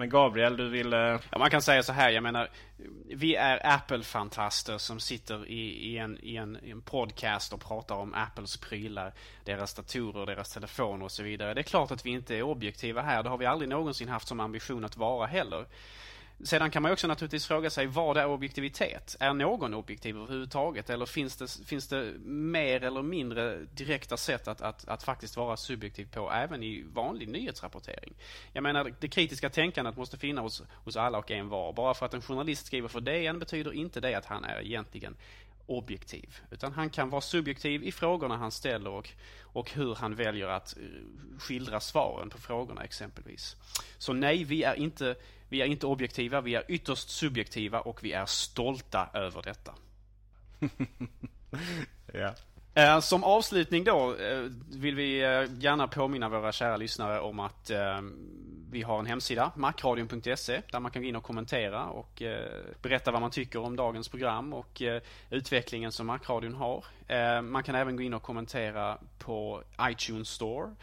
Men 0.00 0.08
Gabriel, 0.08 0.56
du 0.56 0.68
vill... 0.68 0.92
Eh, 0.92 0.98
ja, 0.98 1.38
man 1.38 1.50
kan 1.50 1.62
säga 1.62 1.82
så 1.82 1.92
här, 1.92 2.10
jag 2.10 2.22
menar 2.22 2.48
Vi 3.16 3.34
är 3.34 3.66
Apple-fantaster 3.66 4.78
som 4.78 5.00
sitter 5.00 5.46
i, 5.46 5.90
i, 5.92 5.98
en, 5.98 6.18
i, 6.22 6.36
en, 6.36 6.58
i 6.62 6.70
en 6.70 6.82
podcast 6.82 7.52
och 7.52 7.60
pratar 7.60 7.94
om 7.94 8.14
Apples 8.14 8.56
prylar 8.56 9.12
Deras 9.44 9.74
datorer, 9.74 10.26
deras 10.26 10.52
telefoner 10.52 11.04
och 11.04 11.12
så 11.12 11.22
vidare. 11.22 11.54
Det 11.54 11.60
är 11.60 11.62
klart 11.62 11.90
att 11.90 12.06
vi 12.06 12.10
inte 12.10 12.36
är 12.36 12.42
objektiva 12.42 13.02
här. 13.02 13.22
Det 13.22 13.28
har 13.28 13.38
vi 13.38 13.46
aldrig 13.46 13.68
någonsin 13.68 14.08
haft 14.08 14.28
som 14.28 14.40
ambition 14.40 14.84
att 14.84 14.96
vara 14.96 15.26
heller. 15.26 15.66
Sedan 16.44 16.70
kan 16.70 16.82
man 16.82 16.92
också 16.92 17.06
naturligtvis 17.06 17.46
fråga 17.46 17.70
sig 17.70 17.86
vad 17.86 18.16
är 18.16 18.26
objektivitet? 18.26 19.16
Är 19.20 19.34
någon 19.34 19.74
objektiv 19.74 20.16
överhuvudtaget? 20.16 20.90
Eller 20.90 21.06
finns 21.06 21.36
det, 21.36 21.66
finns 21.66 21.88
det 21.88 22.12
mer 22.24 22.84
eller 22.84 23.02
mindre 23.02 23.56
direkta 23.58 24.16
sätt 24.16 24.48
att, 24.48 24.60
att, 24.60 24.88
att 24.88 25.02
faktiskt 25.02 25.36
vara 25.36 25.56
subjektiv 25.56 26.08
på 26.12 26.32
även 26.32 26.62
i 26.62 26.84
vanlig 26.92 27.28
nyhetsrapportering? 27.28 28.14
Jag 28.52 28.62
menar, 28.62 28.94
det 29.00 29.08
kritiska 29.08 29.50
tänkandet 29.50 29.96
måste 29.96 30.18
finnas 30.18 30.42
hos, 30.42 30.62
hos 30.84 30.96
alla 30.96 31.18
och 31.18 31.30
en 31.30 31.48
var. 31.48 31.72
Bara 31.72 31.94
för 31.94 32.06
att 32.06 32.14
en 32.14 32.22
journalist 32.22 32.66
skriver 32.66 32.88
för 32.88 33.00
DN 33.00 33.38
betyder 33.38 33.72
inte 33.72 34.00
det 34.00 34.14
att 34.14 34.26
han 34.26 34.44
är 34.44 34.60
egentligen 34.60 35.16
objektiv. 35.68 36.36
Utan 36.50 36.72
han 36.72 36.90
kan 36.90 37.10
vara 37.10 37.20
subjektiv 37.20 37.84
i 37.84 37.92
frågorna 37.92 38.36
han 38.36 38.50
ställer 38.50 38.90
och, 38.90 39.08
och 39.42 39.70
hur 39.70 39.94
han 39.94 40.14
väljer 40.14 40.48
att 40.48 40.76
eh, 40.76 40.82
skildra 41.38 41.80
svaren 41.80 42.30
på 42.30 42.38
frågorna 42.38 42.84
exempelvis. 42.84 43.56
Så 43.98 44.12
nej, 44.12 44.44
vi 44.44 44.62
är 44.62 44.74
inte 44.74 45.14
vi 45.48 45.62
är 45.62 45.66
inte 45.66 45.86
objektiva, 45.86 46.40
vi 46.40 46.54
är 46.54 46.64
ytterst 46.68 47.10
subjektiva 47.10 47.80
och 47.80 48.04
vi 48.04 48.12
är 48.12 48.26
stolta 48.26 49.10
över 49.14 49.42
detta. 49.42 49.74
ja. 52.12 52.34
Eh, 52.74 53.00
som 53.00 53.24
avslutning 53.24 53.84
då 53.84 54.14
eh, 54.14 54.40
vill 54.70 54.94
vi 54.94 55.18
gärna 55.58 55.88
påminna 55.88 56.28
våra 56.28 56.52
kära 56.52 56.76
lyssnare 56.76 57.20
om 57.20 57.40
att 57.40 57.70
vi 58.70 58.82
har 58.82 58.98
en 58.98 59.06
hemsida, 59.06 59.52
macradion.se, 59.56 60.62
där 60.70 60.80
man 60.80 60.90
kan 60.90 61.02
gå 61.02 61.08
in 61.08 61.16
och 61.16 61.22
kommentera 61.22 61.86
och 61.86 62.22
eh, 62.22 62.50
berätta 62.82 63.10
vad 63.10 63.20
man 63.20 63.30
tycker 63.30 63.58
om 63.58 63.76
dagens 63.76 64.08
program 64.08 64.52
och 64.52 64.82
eh, 64.82 65.02
utvecklingen 65.30 65.92
som 65.92 66.06
Macradion 66.06 66.54
har. 66.54 66.84
Eh, 67.08 67.42
man 67.42 67.62
kan 67.62 67.74
även 67.74 67.96
gå 67.96 68.02
in 68.02 68.14
och 68.14 68.22
kommentera 68.22 68.98
på 69.18 69.62
iTunes 69.82 70.28
Store. 70.28 70.74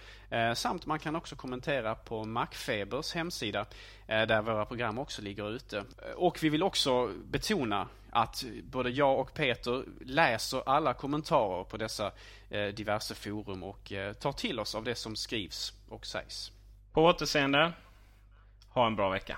Samt 0.56 0.86
man 0.86 1.00
kan 1.00 1.16
också 1.16 1.36
kommentera 1.36 1.96
på 1.96 2.24
Macfebers 2.24 3.14
hemsida 3.14 3.66
där 4.08 4.42
våra 4.42 4.66
program 4.66 5.00
också 5.00 5.22
ligger 5.22 5.52
ute. 5.52 5.84
Och 6.16 6.44
vi 6.44 6.50
vill 6.50 6.64
också 6.64 7.12
betona 7.26 7.88
att 8.10 8.44
både 8.64 8.90
jag 8.90 9.20
och 9.20 9.34
Peter 9.34 9.84
läser 10.06 10.70
alla 10.70 10.94
kommentarer 10.94 11.64
på 11.64 11.78
dessa 11.78 12.12
diverse 12.50 13.16
forum 13.16 13.64
och 13.64 13.92
tar 14.20 14.32
till 14.32 14.60
oss 14.60 14.76
av 14.76 14.84
det 14.84 14.96
som 14.96 15.16
skrivs 15.16 15.74
och 15.90 16.06
sägs. 16.06 16.52
På 16.96 17.06
återseende. 17.06 17.72
Ha 18.70 18.88
en 18.88 18.96
bra 18.96 19.10
vecka. 19.10 19.38